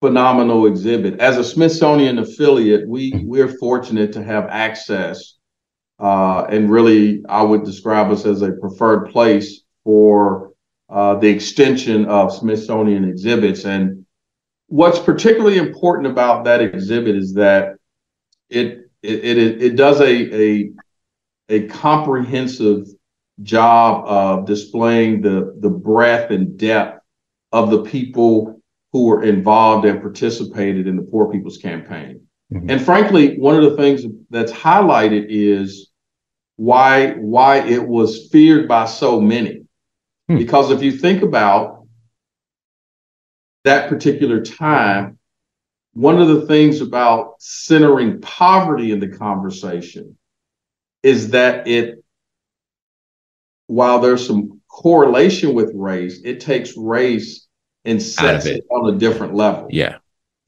phenomenal 0.00 0.66
exhibit, 0.66 1.18
as 1.20 1.38
a 1.38 1.44
Smithsonian 1.44 2.18
affiliate, 2.18 2.88
we 2.88 3.12
mm-hmm. 3.12 3.26
we're 3.26 3.58
fortunate 3.58 4.12
to 4.12 4.22
have 4.22 4.46
access, 4.50 5.34
uh, 5.98 6.44
and 6.48 6.70
really, 6.70 7.22
I 7.28 7.42
would 7.42 7.64
describe 7.64 8.10
us 8.10 8.26
as 8.26 8.42
a 8.42 8.52
preferred 8.52 9.10
place 9.10 9.62
for 9.84 10.52
uh, 10.88 11.16
the 11.16 11.28
extension 11.28 12.06
of 12.06 12.32
Smithsonian 12.32 13.04
exhibits 13.04 13.64
and 13.64 14.06
what's 14.68 14.98
particularly 14.98 15.58
important 15.58 16.06
about 16.06 16.44
that 16.44 16.60
exhibit 16.60 17.16
is 17.16 17.34
that 17.34 17.76
it 18.50 18.90
it 19.02 19.24
it, 19.24 19.62
it 19.62 19.76
does 19.76 20.00
a, 20.00 20.34
a 20.34 20.70
a 21.48 21.66
comprehensive 21.68 22.86
job 23.42 24.04
of 24.06 24.46
displaying 24.46 25.20
the 25.20 25.56
the 25.60 25.70
breadth 25.70 26.30
and 26.30 26.56
depth 26.58 27.00
of 27.52 27.70
the 27.70 27.82
people 27.82 28.60
who 28.92 29.04
were 29.04 29.22
involved 29.22 29.84
and 29.84 30.00
participated 30.00 30.86
in 30.86 30.96
the 30.96 31.02
Poor 31.02 31.30
People's 31.30 31.58
Campaign. 31.58 32.26
Mm-hmm. 32.52 32.70
And 32.70 32.82
frankly, 32.82 33.38
one 33.38 33.56
of 33.56 33.70
the 33.70 33.76
things 33.76 34.04
that's 34.30 34.52
highlighted 34.52 35.26
is 35.28 35.90
why 36.56 37.12
why 37.12 37.58
it 37.58 37.86
was 37.86 38.28
feared 38.28 38.68
by 38.68 38.86
so 38.86 39.20
many. 39.20 39.64
Hmm. 40.28 40.38
Because 40.38 40.70
if 40.70 40.82
you 40.82 40.92
think 40.92 41.22
about 41.22 41.86
that 43.64 43.88
particular 43.88 44.42
time, 44.42 45.15
one 45.96 46.20
of 46.20 46.28
the 46.28 46.44
things 46.44 46.82
about 46.82 47.36
centering 47.38 48.20
poverty 48.20 48.92
in 48.92 49.00
the 49.00 49.08
conversation 49.08 50.18
is 51.02 51.30
that 51.30 51.66
it, 51.66 52.04
while 53.66 53.98
there's 53.98 54.26
some 54.26 54.60
correlation 54.68 55.54
with 55.54 55.72
race, 55.74 56.20
it 56.22 56.40
takes 56.40 56.76
race 56.76 57.46
and 57.86 58.02
sets 58.02 58.44
it. 58.44 58.58
it 58.58 58.64
on 58.70 58.94
a 58.94 58.98
different 58.98 59.34
level. 59.34 59.68
Yeah. 59.70 59.96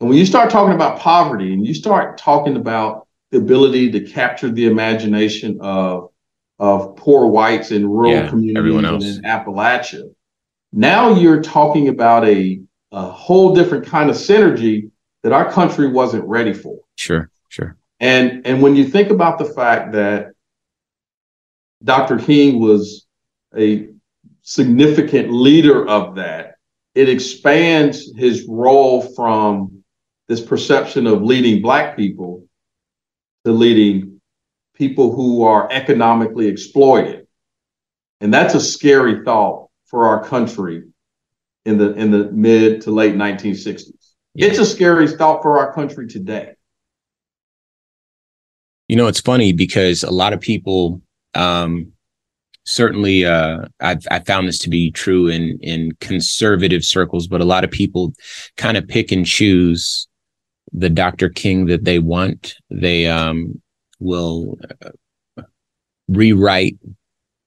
And 0.01 0.11
when 0.11 0.19
you 0.19 0.27
start 0.27 0.51
talking 0.51 0.75
about 0.75 0.99
poverty 0.99 1.55
and 1.55 1.67
you 1.67 1.73
start 1.73 2.19
talking 2.19 2.57
about 2.57 3.09
the 3.31 3.39
ability 3.39 3.91
to 3.93 4.01
capture 4.01 4.51
the 4.51 4.67
imagination 4.67 5.61
of 5.63 6.11
of 6.59 6.95
poor 6.97 7.27
whites 7.27 7.71
in 7.71 7.89
rural 7.89 8.11
yeah, 8.11 8.29
communities 8.29 9.17
in 9.17 9.23
Appalachia, 9.23 10.13
now 10.75 11.15
you're 11.15 11.41
talking 11.41 11.89
about 11.89 12.29
a 12.29 12.61
a 12.93 13.03
whole 13.03 13.55
different 13.55 13.87
kind 13.87 14.11
of 14.11 14.17
synergy 14.17 14.91
that 15.23 15.33
our 15.33 15.51
country 15.51 15.89
wasn't 15.89 16.25
ready 16.25 16.53
for. 16.53 16.79
Sure, 16.97 17.31
sure. 17.49 17.77
And 18.01 18.47
and 18.47 18.63
when 18.63 18.77
you 18.77 18.85
think 18.85 19.11
about 19.11 19.39
the 19.39 19.45
fact 19.45 19.93
that 19.93 20.29
Dr. 21.83 22.19
King 22.19 22.61
was 22.61 23.07
a 23.57 23.89
significant 24.43 25.33
leader 25.33 25.87
of 25.87 26.17
that, 26.17 26.55
it 26.95 27.09
expands 27.09 28.13
his 28.17 28.47
role 28.49 29.03
from 29.15 29.85
this 30.29 30.41
perception 30.41 31.07
of 31.07 31.23
leading 31.23 31.63
black 31.63 31.97
people 31.97 32.45
to 33.45 33.53
leading 33.53 34.21
people 34.75 35.15
who 35.15 35.43
are 35.43 35.71
economically 35.71 36.47
exploited. 36.47 37.27
And 38.21 38.33
that's 38.33 38.55
a 38.55 38.61
scary 38.61 39.25
thought 39.25 39.69
for 39.87 40.07
our 40.07 40.25
country 40.25 40.85
in 41.65 41.79
the 41.79 41.93
in 41.95 42.11
the 42.11 42.31
mid 42.33 42.83
to 42.83 42.91
late 42.91 43.15
1960s. 43.15 43.98
Yeah. 44.39 44.47
It's 44.47 44.59
a 44.61 44.65
scary 44.65 45.09
thought 45.09 45.43
for 45.43 45.59
our 45.59 45.73
country 45.73 46.07
today. 46.07 46.53
You 48.87 48.95
know, 48.95 49.09
it's 49.09 49.21
funny 49.21 49.53
because 49.53 50.05
a 50.05 50.13
lot 50.13 50.33
of 50.33 50.41
people 50.41 51.03
um, 51.35 51.91
certainly 52.65 53.25
uh, 53.25 53.63
I've 53.81 54.07
I 54.13 54.21
found 54.21 54.47
this 54.47 54.61
to 54.61 54.71
be 54.71 54.93
true 54.93 55.27
in 55.27 55.59
in 55.61 55.91
conservative 56.01 56.85
circles, 56.85 57.27
but 57.27 57.41
a 57.41 57.45
lot 57.45 57.65
of 57.65 57.73
people 57.73 58.15
kind 58.57 58.77
of 58.77 58.87
pick 58.87 59.11
and 59.11 59.27
choose 59.27 60.07
the 60.73 60.89
Dr. 60.89 61.31
King 61.31 61.67
that 61.67 61.83
they 61.83 61.99
want. 61.99 62.55
They 62.71 63.09
um, 63.09 63.61
will 63.99 64.57
uh, 65.37 65.43
rewrite 66.07 66.79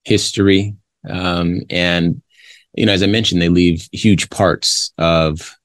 history. 0.03 0.75
Um, 1.09 1.61
and, 1.69 2.21
you 2.73 2.85
know, 2.85 2.91
as 2.91 3.01
I 3.01 3.07
mentioned, 3.07 3.41
they 3.41 3.47
leave 3.47 3.87
huge 3.93 4.29
parts 4.29 4.91
of 4.97 5.55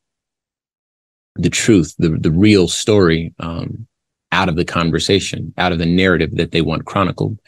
the 1.38 1.50
truth, 1.50 1.94
the, 1.98 2.10
the 2.10 2.30
real 2.30 2.68
story, 2.68 3.34
um, 3.40 3.86
out 4.32 4.48
of 4.48 4.56
the 4.56 4.64
conversation, 4.64 5.54
out 5.56 5.72
of 5.72 5.78
the 5.78 5.86
narrative 5.86 6.36
that 6.36 6.52
they 6.52 6.60
want 6.60 6.84
chronicled. 6.84 7.38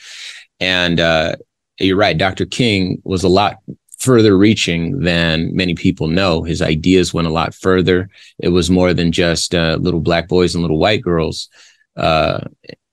And, 0.61 1.01
uh, 1.01 1.37
you're 1.79 1.97
right. 1.97 2.19
Dr. 2.19 2.47
King 2.47 3.01
was 3.05 3.23
a 3.23 3.29
lot 3.29 3.59
further 3.99 4.37
reaching 4.37 5.01
than 5.01 5.55
many 5.55 5.75
people 5.75 6.07
know. 6.07 6.43
His 6.43 6.63
ideas 6.63 7.13
went 7.13 7.27
a 7.27 7.33
lot 7.33 7.55
further. 7.55 8.09
It 8.39 8.49
was 8.49 8.71
more 8.71 8.95
than 8.95 9.13
just 9.13 9.55
uh, 9.55 9.77
little 9.81 10.01
black 10.01 10.29
boys 10.29 10.55
and 10.55 10.63
little 10.63 10.79
white 10.79 11.03
girls. 11.03 11.49
Uh, 11.97 12.41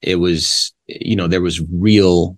it 0.02 0.16
was, 0.16 0.74
you 0.88 1.16
know, 1.16 1.28
there 1.28 1.42
was 1.42 1.62
real 1.72 2.38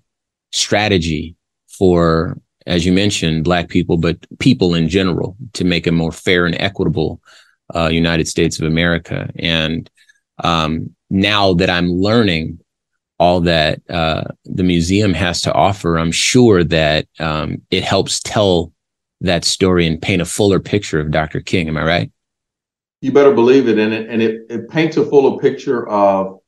strategy 0.51 1.35
for, 1.67 2.37
as 2.65 2.85
you 2.85 2.91
mentioned, 2.91 3.45
black 3.45 3.69
people, 3.69 3.97
but 3.97 4.17
people 4.39 4.73
in 4.73 4.89
general 4.89 5.37
to 5.53 5.63
make 5.63 5.87
a 5.87 5.91
more 5.91 6.11
fair 6.11 6.45
and 6.45 6.55
equitable 6.59 7.21
uh, 7.75 7.87
United 7.87 8.27
States 8.27 8.59
of 8.59 8.65
America. 8.65 9.29
And 9.37 9.89
um, 10.43 10.95
now 11.09 11.53
that 11.55 11.69
I'm 11.69 11.91
learning 11.91 12.59
all 13.19 13.41
that 13.41 13.81
uh, 13.89 14.25
the 14.45 14.63
museum 14.63 15.13
has 15.13 15.41
to 15.41 15.53
offer, 15.53 15.97
I'm 15.97 16.11
sure 16.11 16.63
that 16.63 17.07
um, 17.19 17.61
it 17.71 17.83
helps 17.83 18.19
tell 18.19 18.71
that 19.21 19.43
story 19.43 19.87
and 19.87 20.01
paint 20.01 20.21
a 20.21 20.25
fuller 20.25 20.59
picture 20.59 20.99
of 20.99 21.11
Dr. 21.11 21.41
King. 21.41 21.67
Am 21.67 21.77
I 21.77 21.83
right? 21.83 22.11
You 23.01 23.11
better 23.11 23.33
believe 23.33 23.67
it, 23.67 23.77
and 23.77 23.93
it 23.93 24.09
and 24.09 24.21
it, 24.21 24.41
it 24.49 24.69
paints 24.69 24.97
a 24.97 25.05
fuller 25.05 25.39
picture 25.39 25.87
of 25.87 26.39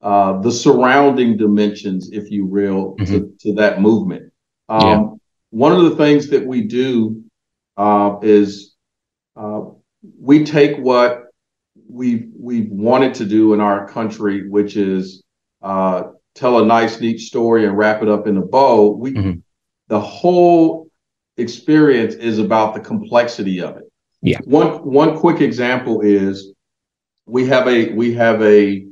uh, 0.00 0.40
the 0.40 0.50
surrounding 0.50 1.36
dimensions, 1.36 2.10
if 2.12 2.30
you 2.30 2.46
will, 2.46 2.96
mm-hmm. 2.96 3.04
to, 3.04 3.34
to 3.40 3.54
that 3.54 3.80
movement. 3.80 4.32
Um, 4.68 4.80
yeah. 4.82 5.06
One 5.50 5.72
of 5.72 5.82
the 5.82 5.96
things 5.96 6.28
that 6.30 6.46
we 6.46 6.62
do 6.62 7.24
uh, 7.76 8.18
is 8.22 8.76
uh, 9.34 9.62
we 10.02 10.44
take 10.44 10.76
what 10.78 11.24
we've 11.88 12.28
we've 12.38 12.70
wanted 12.70 13.14
to 13.14 13.24
do 13.24 13.54
in 13.54 13.60
our 13.60 13.88
country, 13.88 14.48
which 14.48 14.76
is 14.76 15.22
uh, 15.62 16.04
tell 16.34 16.62
a 16.62 16.66
nice, 16.66 17.00
neat 17.00 17.20
story 17.20 17.66
and 17.66 17.76
wrap 17.76 18.02
it 18.02 18.08
up 18.08 18.26
in 18.26 18.36
a 18.36 18.42
bow. 18.42 18.90
We 18.90 19.12
mm-hmm. 19.12 19.38
the 19.88 20.00
whole 20.00 20.90
experience 21.36 22.14
is 22.14 22.38
about 22.38 22.74
the 22.74 22.80
complexity 22.80 23.60
of 23.60 23.76
it. 23.76 23.84
Yeah. 24.22 24.38
One 24.44 24.84
one 24.84 25.18
quick 25.18 25.40
example 25.40 26.00
is 26.00 26.52
we 27.26 27.46
have 27.46 27.68
a 27.68 27.92
we 27.92 28.14
have 28.14 28.42
a 28.42 28.86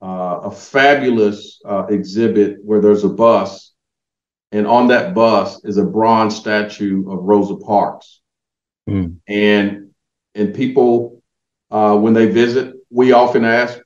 uh, 0.00 0.40
a 0.44 0.50
fabulous 0.50 1.60
uh, 1.64 1.86
exhibit 1.88 2.56
where 2.64 2.80
there's 2.80 3.04
a 3.04 3.08
bus, 3.08 3.72
and 4.50 4.66
on 4.66 4.88
that 4.88 5.14
bus 5.14 5.64
is 5.64 5.76
a 5.76 5.84
bronze 5.84 6.36
statue 6.36 7.08
of 7.10 7.22
Rosa 7.22 7.56
Parks, 7.56 8.20
mm. 8.88 9.16
and 9.28 9.81
and 10.34 10.54
people 10.54 11.22
uh, 11.70 11.96
when 11.96 12.14
they 12.14 12.26
visit, 12.26 12.74
we 12.90 13.12
often 13.12 13.44
ask, 13.44 13.78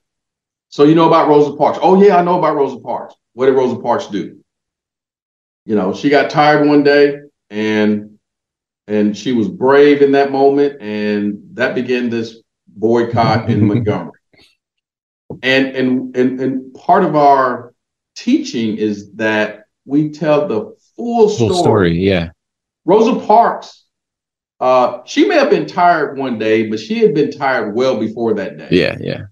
so 0.69 0.85
you 0.85 0.95
know 0.95 1.07
about 1.07 1.29
Rosa 1.29 1.57
Parks? 1.57 1.79
Oh 1.81 2.01
yeah, 2.03 2.17
I 2.17 2.23
know 2.23 2.39
about 2.39 2.57
Rosa 2.57 2.81
Parks. 2.81 3.15
What 3.33 3.47
did 3.47 3.55
Rosa 3.55 3.81
Parks 3.81 4.09
do? 4.09 4.41
You 5.65 5.77
know, 5.77 5.95
she 5.95 6.09
got 6.09 6.31
tired 6.31 6.67
one 6.67 6.83
day 6.83 7.19
and 7.51 8.19
and 8.89 9.17
she 9.17 9.33
was 9.33 9.49
brave 9.49 10.01
in 10.03 10.13
that 10.13 10.31
moment, 10.31 10.81
and 10.81 11.41
that 11.55 11.75
began 11.75 12.09
this 12.09 12.41
boycott 12.69 13.51
in 13.51 13.65
Montgomery. 13.67 14.13
And 15.43 15.67
and 15.69 16.17
and 16.17 16.41
and 16.41 16.75
part 16.75 17.05
of 17.05 17.17
our 17.17 17.75
teaching 18.15 18.77
is 18.77 19.13
that 19.15 19.65
we 19.85 20.11
tell 20.11 20.47
the 20.47 20.77
full 20.97 21.29
story. 21.29 21.49
Full 21.49 21.63
story, 21.63 21.99
yeah. 21.99 22.31
Rosa 22.85 23.27
Parks, 23.27 23.86
uh, 24.61 25.01
she 25.05 25.27
may 25.27 25.37
have 25.37 25.51
been 25.51 25.67
tired 25.67 26.19
one 26.19 26.39
day, 26.39 26.69
but 26.69 26.81
she 26.81 26.99
had 26.99 27.15
been 27.15 27.31
tired 27.31 27.75
well 27.75 27.99
before 27.99 28.35
that 28.35 28.57
day. 28.57 28.69
Yeah, 28.71 28.97
yeah. 29.01 29.23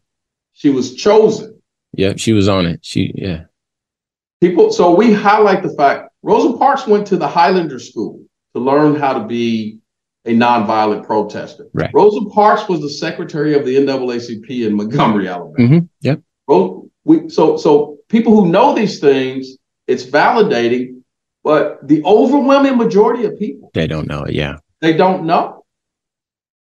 She 0.53 0.71
was 0.71 0.95
chosen. 0.95 1.61
Yep, 1.97 2.19
she 2.19 2.33
was 2.33 2.49
on 2.49 2.67
it. 2.67 2.81
She 2.83 3.13
yeah. 3.15 3.45
People 4.41 4.73
so 4.73 4.95
we 4.95 5.13
highlight 5.13 5.63
the 5.63 5.75
fact 5.75 6.11
Rosa 6.23 6.59
Parks 6.59 6.87
went 6.87 7.07
to 7.09 7.17
the 7.17 7.29
Highlander 7.29 7.79
School 7.79 8.23
to 8.55 8.61
learn 8.61 8.97
how 8.97 9.19
to 9.19 9.27
be 9.27 9.79
a 10.27 10.31
nonviolent 10.31 11.05
protester. 11.05 11.69
Right. 11.73 11.91
Rosa 11.95 12.25
Parks 12.31 12.69
was 12.69 12.81
the 12.81 12.91
secretary 12.91 13.55
of 13.55 13.65
the 13.65 13.77
NAACP 13.77 14.67
in 14.67 14.75
Montgomery, 14.75 15.29
Alabama. 15.29 15.55
Mm-hmm. 15.59 15.87
Yep. 16.01 16.21
We, 17.05 17.29
so 17.29 17.57
so 17.57 17.99
people 18.09 18.35
who 18.35 18.51
know 18.51 18.75
these 18.75 18.99
things, 19.01 19.57
it's 19.87 20.05
validating, 20.05 21.03
but 21.43 21.87
the 21.87 22.03
overwhelming 22.05 22.77
majority 22.77 23.25
of 23.25 23.39
people 23.39 23.71
they 23.75 23.87
don't 23.87 24.09
know 24.09 24.25
it. 24.25 24.35
Yeah. 24.35 24.57
They 24.85 24.92
don't 24.92 25.25
know. 25.25 25.64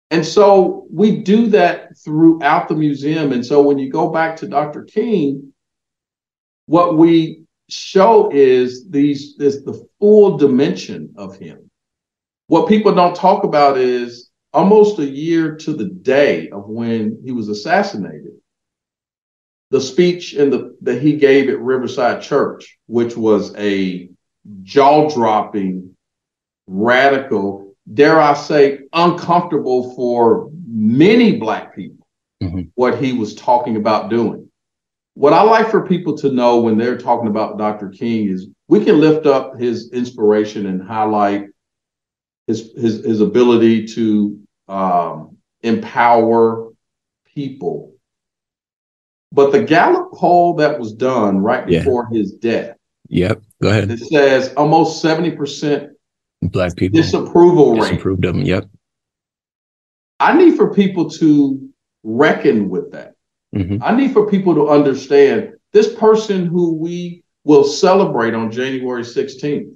And 0.10 0.26
so 0.26 0.88
we 0.90 1.18
do 1.18 1.48
that 1.48 1.98
throughout 1.98 2.70
the 2.70 2.76
museum. 2.76 3.34
And 3.34 3.46
so 3.46 3.62
when 3.62 3.78
you 3.78 3.92
go 3.92 4.10
back 4.10 4.38
to 4.38 4.48
Dr. 4.48 4.84
King, 4.84 5.52
what 6.66 6.98
we 6.98 7.44
show 7.68 8.32
is 8.32 8.90
these 8.90 9.36
this 9.36 9.64
the 9.64 9.86
full 10.00 10.38
dimension 10.38 11.14
of 11.18 11.36
him. 11.36 11.70
What 12.48 12.70
people 12.70 12.96
don't 12.96 13.18
talk 13.18 13.44
about 13.44 13.78
is 13.78 14.32
almost 14.54 14.98
a 15.00 15.06
year 15.06 15.58
to 15.58 15.74
the 15.74 15.90
day 15.90 16.50
of 16.52 16.70
when 16.70 17.22
he 17.26 17.34
was 17.34 17.50
assassinated. 17.50 18.32
The 19.72 19.82
speech 19.82 20.36
in 20.36 20.52
the 20.52 20.78
that 20.84 21.02
he 21.02 21.18
gave 21.18 21.50
at 21.50 21.60
Riverside 21.60 22.22
Church, 22.22 22.78
which 22.86 23.18
was 23.18 23.54
a 23.58 24.10
jaw-dropping, 24.64 25.98
radical 26.66 27.65
dare 27.94 28.20
I 28.20 28.34
say, 28.34 28.80
uncomfortable 28.94 29.96
for 29.96 30.50
many 30.68 31.38
Black 31.38 31.76
people 31.76 32.06
mm-hmm. 32.42 32.62
what 32.76 33.02
he 33.02 33.14
was 33.14 33.36
talking 33.36 33.76
about 33.76 34.10
doing. 34.10 34.50
What 35.14 35.34
I 35.34 35.44
like 35.44 35.70
for 35.70 35.88
people 35.88 36.18
to 36.18 36.32
know 36.32 36.60
when 36.60 36.78
they're 36.78 36.98
talking 36.98 37.28
about 37.28 37.58
Dr. 37.58 37.90
King 37.90 38.28
is 38.30 38.48
we 38.68 38.84
can 38.84 39.00
lift 39.00 39.26
up 39.26 39.60
his 39.60 39.92
inspiration 39.92 40.66
and 40.66 40.82
highlight 40.82 41.48
his 42.48 42.74
his, 42.76 43.06
his 43.06 43.22
ability 43.22 43.88
to 43.88 44.40
um, 44.68 45.38
empower 45.62 46.72
people. 47.34 47.94
But 49.32 49.52
the 49.52 49.64
Gallup 49.64 50.12
poll 50.14 50.56
that 50.56 50.80
was 50.80 50.94
done 50.94 51.40
right 51.40 51.66
before 51.66 52.08
yeah. 52.12 52.18
his 52.18 52.34
death. 52.34 52.78
Yep. 53.10 53.42
Go 53.62 53.70
ahead. 53.70 53.92
It 53.92 54.00
says 54.00 54.54
almost 54.56 55.04
70% 55.04 55.95
black 56.52 56.76
people 56.76 57.00
disapproval 57.02 57.74
rate. 57.76 57.90
disapproved 57.92 58.26
of 58.26 58.36
him. 58.36 58.42
Yep. 58.44 58.70
I 60.20 60.38
need 60.38 60.56
for 60.56 60.74
people 60.74 61.10
to 61.12 61.68
reckon 62.04 62.70
with 62.70 62.92
that. 62.92 63.16
Mhm. 63.54 63.80
I 63.82 63.96
need 63.96 64.14
for 64.14 64.30
people 64.30 64.54
to 64.56 64.70
understand 64.70 65.54
this 65.74 65.94
person 65.96 66.46
who 66.46 66.74
we 66.76 67.24
will 67.44 67.64
celebrate 67.64 68.34
on 68.34 68.52
January 68.52 69.04
16th 69.04 69.72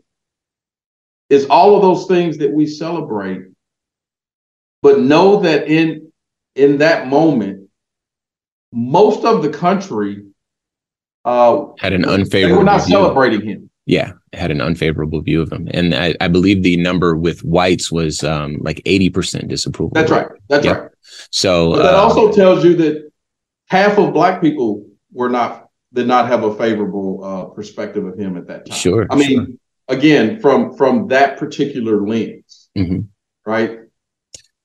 is 1.29 1.45
all 1.47 1.75
of 1.75 1.81
those 1.81 2.07
things 2.07 2.37
that 2.39 2.51
we 2.51 2.65
celebrate. 2.65 3.41
But 4.81 5.01
know 5.01 5.41
that 5.41 5.67
in 5.67 6.11
in 6.55 6.77
that 6.79 7.07
moment, 7.07 7.69
most 8.73 9.23
of 9.25 9.43
the 9.43 9.49
country 9.49 10.25
uh, 11.25 11.65
Had 11.79 11.93
an 11.93 12.05
unfavorable. 12.05 12.57
We're 12.59 12.63
not 12.63 12.85
view. 12.85 12.95
celebrating 12.95 13.41
him. 13.41 13.68
Yeah, 13.89 14.11
had 14.33 14.51
an 14.51 14.61
unfavorable 14.61 15.19
view 15.19 15.41
of 15.41 15.51
him, 15.51 15.67
and 15.73 15.95
I, 15.95 16.13
I 16.21 16.27
believe 16.27 16.61
the 16.61 16.77
number 16.77 17.15
with 17.15 17.43
whites 17.43 17.91
was 17.91 18.23
um, 18.23 18.57
like 18.61 18.83
eighty 18.85 19.09
percent 19.09 19.47
disapproval. 19.47 19.93
That's 19.95 20.11
right. 20.11 20.27
That's 20.47 20.63
Yep. 20.63 20.79
right. 20.79 20.91
So 21.31 21.71
But 21.71 21.81
that 21.81 21.95
um, 21.95 22.01
also 22.01 22.31
tells 22.31 22.63
you 22.63 22.75
that 22.75 23.09
half 23.65 23.97
of 23.97 24.13
black 24.13 24.41
people 24.41 24.85
were 25.11 25.27
not 25.29 25.69
did 25.91 26.05
not 26.05 26.27
have 26.27 26.43
a 26.43 26.55
favorable 26.55 27.23
uh, 27.23 27.45
perspective 27.45 28.05
of 28.05 28.15
him 28.15 28.37
at 28.37 28.45
that 28.45 28.67
time. 28.67 28.77
Sure, 28.77 29.07
I 29.09 29.15
mean, 29.15 29.57
again, 29.87 30.39
from 30.39 30.77
from 30.77 31.07
that 31.07 31.39
particular 31.39 32.05
lens, 32.05 32.69
Mhm. 32.77 33.07
right? 33.43 33.79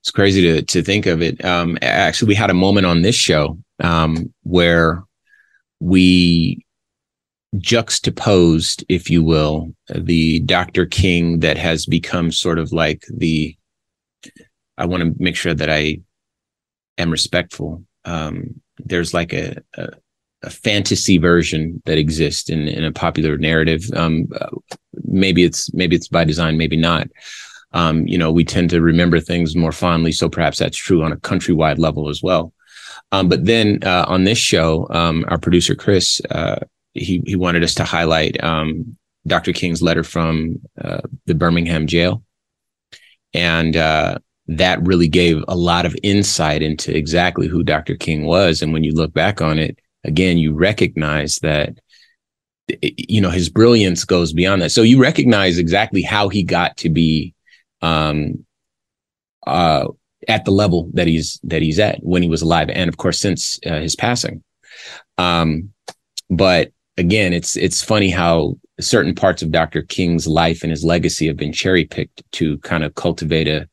it's 0.03 0.11
crazy 0.11 0.43
to 0.43 0.61
to 0.61 0.83
think 0.83 1.07
of 1.07 1.23
it. 1.23 1.43
Um, 1.43 1.79
actually, 1.81 2.29
we 2.29 2.35
had 2.35 2.51
a 2.51 2.55
moment 2.67 2.85
on 2.85 3.01
this 3.01 3.15
show 3.17 3.59
um, 3.83 4.35
where 4.43 5.03
we 5.81 6.64
juxtaposed, 7.59 8.85
if 8.89 9.11
you 9.11 9.23
will, 9.23 9.75
the 9.95 10.41
Dr. 10.41 10.87
King 10.87 11.41
that 11.41 11.57
has 11.57 11.87
become 11.87 12.33
sort 12.33 12.59
of 12.59 12.73
like 12.73 13.05
the. 13.13 13.57
I 14.77 14.87
want 14.87 15.03
to 15.03 15.23
make 15.23 15.37
sure 15.37 15.55
that 15.55 15.71
I 15.71 16.01
am 16.99 17.11
respectful. 17.11 17.85
Um, 18.05 18.61
there's 18.79 19.15
like 19.15 19.33
a, 19.33 19.57
a 19.75 19.89
a 20.43 20.51
fantasy 20.51 21.17
version 21.17 21.81
that 21.87 21.97
exists 21.97 22.51
in 22.51 22.69
in 22.69 22.85
a 22.85 22.93
popular 22.93 23.39
narrative. 23.39 23.85
Um, 23.95 24.29
uh, 24.39 24.51
maybe 25.05 25.45
it's 25.45 25.73
maybe 25.73 25.97
it's 25.97 26.09
by 26.09 26.25
design, 26.25 26.59
maybe 26.59 26.77
not 26.77 27.09
um, 27.75 28.07
you 28.07 28.17
know, 28.17 28.31
we 28.31 28.45
tend 28.45 28.71
to 28.71 28.81
remember 28.81 29.21
things 29.21 29.57
more 29.57 29.73
fondly. 29.73 30.13
So 30.13 30.29
perhaps 30.29 30.59
that's 30.59 30.79
true 30.79 31.03
on 31.03 31.13
a 31.13 31.17
countrywide 31.17 31.79
level 31.79 32.09
as 32.09 32.23
well. 32.23 32.53
Um, 33.13 33.29
but 33.29 33.45
then 33.45 33.81
uh, 33.83 34.05
on 34.09 34.25
this 34.25 34.39
show, 34.39 34.87
um, 34.91 35.25
our 35.29 35.39
producer 35.39 35.75
Chris, 35.75 36.21
uh, 36.31 36.61
he 36.95 37.23
he 37.27 37.37
wanted 37.37 37.63
us 37.63 37.75
to 37.75 37.85
highlight 37.85 38.43
um, 38.43 38.97
Dr. 39.27 39.53
King's 39.53 39.83
letter 39.83 40.05
from 40.05 40.61
uh, 40.81 41.01
the 41.27 41.35
Birmingham 41.35 41.87
jail, 41.87 42.23
and 43.33 43.77
uh, 43.77 44.19
that 44.49 44.87
really 44.87 45.09
gave 45.09 45.43
a 45.49 45.57
lot 45.57 45.87
of 45.87 45.97
insight 46.03 46.63
into 46.63 46.97
exactly 46.97 47.47
who 47.47 47.63
Dr. 47.63 47.97
King 47.97 48.25
was. 48.25 48.63
And 48.63 48.73
when 48.73 48.85
you 48.85 48.95
look 48.95 49.13
back 49.13 49.41
on 49.41 49.59
it, 49.59 49.79
again, 50.05 50.39
you 50.39 50.55
recognize 50.55 51.37
that 51.37 51.79
you 52.81 53.21
know 53.21 53.31
his 53.31 53.49
brilliance 53.49 54.05
goes 54.05 54.33
beyond 54.33 54.63
that. 54.63 54.71
So 54.71 54.83
you 54.83 55.01
recognize 55.01 55.59
exactly 55.59 56.03
how 56.03 56.29
he 56.29 56.43
got 56.43 56.77
to 56.79 56.89
be 56.89 57.35
um, 57.83 58.45
uh, 59.47 59.89
at 60.29 60.45
the 60.45 60.51
level 60.51 60.91
that 60.95 61.07
he's 61.07 61.41
that 61.45 61.63
he's 61.63 61.79
at 61.79 61.99
when 62.03 62.23
he 62.23 62.29
was 62.29 62.43
alive, 62.43 62.71
and 62.71 62.89
of 62.89 62.97
course 62.97 63.19
since 63.19 63.59
uh, 63.67 63.81
his 63.81 63.97
passing. 63.97 64.43
Um, 65.19 65.71
but 66.31 66.73
again, 66.97 67.33
it's 67.33 67.57
it's 67.57 67.83
funny 67.83 68.11
how 68.11 68.57
certain 68.81 69.15
parts 69.15 69.43
of 69.43 69.51
Dr. 69.51 69.83
King's 69.83 70.27
life 70.27 70.63
and 70.63 70.71
his 70.71 70.85
legacy 70.85 71.27
have 71.27 71.37
been 71.37 71.53
cherry 71.53 71.85
picked 71.85 72.23
to 72.33 72.59
kind 72.59 72.85
of 72.85 72.95
cultivate 72.95 73.49
a, 73.49 73.69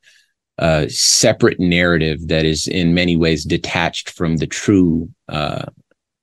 a 0.57 0.89
separate 0.89 1.59
narrative 1.59 2.27
that 2.27 2.45
is 2.45 2.67
in 2.67 2.93
many 2.93 3.15
ways 3.15 3.45
detached 3.45 4.11
from 4.11 4.37
the 4.37 4.47
true 4.47 5.09
uh, 5.29 5.65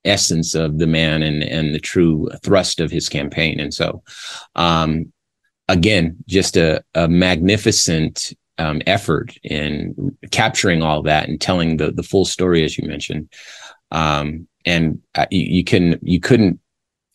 essence 0.05 0.55
of 0.55 0.79
the 0.79 0.87
man 0.87 1.23
and 1.23 1.43
and 1.43 1.75
the 1.75 1.81
true 1.81 2.29
thrust 2.43 2.81
of 2.81 2.91
his 2.91 3.09
campaign. 3.09 3.61
And 3.61 3.73
so, 3.73 4.03
um, 4.55 5.13
again, 5.69 6.17
just 6.27 6.57
a, 6.57 6.83
a 6.95 7.09
magnificent 7.09 8.33
um, 8.59 8.83
effort 8.87 9.37
in 9.45 10.17
capturing 10.33 10.83
all 10.83 11.03
that 11.03 11.29
and 11.29 11.41
telling 11.41 11.77
the 11.77 11.93
the 11.93 12.03
full 12.03 12.25
story, 12.25 12.65
as 12.65 12.77
you 12.77 12.89
mentioned. 12.89 13.33
Um, 13.91 14.47
and 14.67 15.01
uh, 15.15 15.27
you, 15.31 15.45
you 15.59 15.65
can 15.65 15.99
you 16.03 16.21
couldn't 16.21 16.61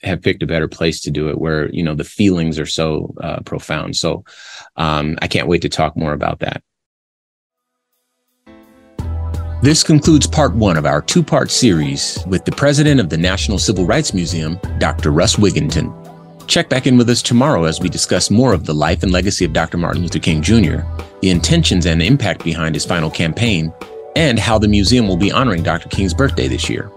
have 0.04 0.22
picked 0.22 0.44
a 0.44 0.48
better 0.48 0.68
place 0.68 1.02
to 1.02 1.12
do 1.12 1.30
it, 1.30 1.39
where 1.39 1.70
you 1.70 1.84
know 1.84 1.96
the 1.96 2.04
feelings 2.04 2.60
are 2.60 2.66
so 2.66 3.13
uh, 3.22 3.39
profound. 3.42 3.96
So 3.96 4.24
um, 4.76 5.18
I 5.22 5.28
can't 5.28 5.48
wait 5.48 5.62
to 5.63 5.70
talk 5.70 5.96
more 5.96 6.13
about 6.13 6.39
that. 6.39 6.63
This 9.63 9.82
concludes 9.82 10.28
part 10.28 10.54
one 10.56 10.76
of 10.76 10.86
our 10.86 11.02
two 11.02 11.24
part 11.24 11.50
series 11.50 12.22
with 12.28 12.44
the 12.44 12.52
president 12.52 13.00
of 13.00 13.10
the 13.10 13.18
National 13.18 13.58
Civil 13.58 13.86
Rights 13.86 14.13
Museum, 14.13 14.60
Dr. 14.78 15.12
Russ 15.12 15.38
Wigginton. 15.38 15.89
Check 16.48 16.68
back 16.68 16.86
in 16.86 16.98
with 16.98 17.10
us 17.10 17.22
tomorrow 17.22 17.63
as 17.63 17.80
we 17.80 17.88
discuss 17.88 18.30
more 18.30 18.54
of 18.54 18.66
the 18.66 18.74
life 18.74 19.04
and 19.04 19.13
legacy 19.13 19.46
of 19.46 19.54
Dr. 19.54 19.78
Martin 19.78 20.02
Luther 20.02 20.20
King 20.20 20.42
Jr., 20.42 20.82
the 21.22 21.30
intentions 21.30 21.86
and 21.86 22.02
impact 22.02 22.44
behind 22.44 22.76
his 22.76 22.86
final 22.86 23.10
campaign, 23.10 23.74
and 24.18 24.38
how 24.38 24.60
the 24.60 24.68
museum 24.68 25.08
will 25.08 25.16
be 25.16 25.32
honoring 25.32 25.63
Dr. 25.63 25.88
King's 25.88 26.13
birthday 26.13 26.50
this 26.50 26.70
year. 26.70 26.92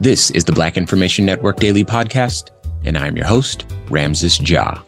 This 0.00 0.30
is 0.30 0.46
the 0.46 0.52
Black 0.52 0.78
Information 0.78 1.26
Network 1.26 1.56
Daily 1.58 1.84
Podcast, 1.84 2.52
and 2.86 2.96
I'm 2.96 3.18
your 3.18 3.26
host, 3.26 3.66
Ramses 3.90 4.40
Ja. 4.40 4.80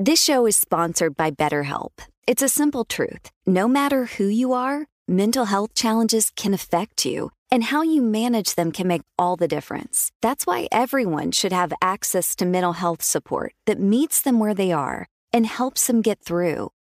This 0.00 0.20
show 0.20 0.44
is 0.44 0.56
sponsored 0.56 1.16
by 1.16 1.30
BetterHelp. 1.30 1.92
It's 2.26 2.42
a 2.42 2.48
simple 2.48 2.84
truth. 2.84 3.30
No 3.46 3.68
matter 3.68 4.06
who 4.06 4.26
you 4.26 4.54
are, 4.54 4.86
mental 5.06 5.44
health 5.44 5.72
challenges 5.72 6.32
can 6.34 6.52
affect 6.52 7.06
you, 7.06 7.30
and 7.48 7.62
how 7.62 7.82
you 7.82 8.02
manage 8.02 8.56
them 8.56 8.72
can 8.72 8.88
make 8.88 9.02
all 9.16 9.36
the 9.36 9.46
difference. 9.46 10.10
That's 10.20 10.44
why 10.44 10.66
everyone 10.72 11.30
should 11.30 11.52
have 11.52 11.72
access 11.80 12.34
to 12.36 12.44
mental 12.44 12.72
health 12.72 13.04
support 13.04 13.54
that 13.66 13.78
meets 13.78 14.20
them 14.20 14.40
where 14.40 14.54
they 14.54 14.72
are 14.72 15.06
and 15.32 15.46
helps 15.46 15.86
them 15.86 16.02
get 16.02 16.18
through. 16.18 16.72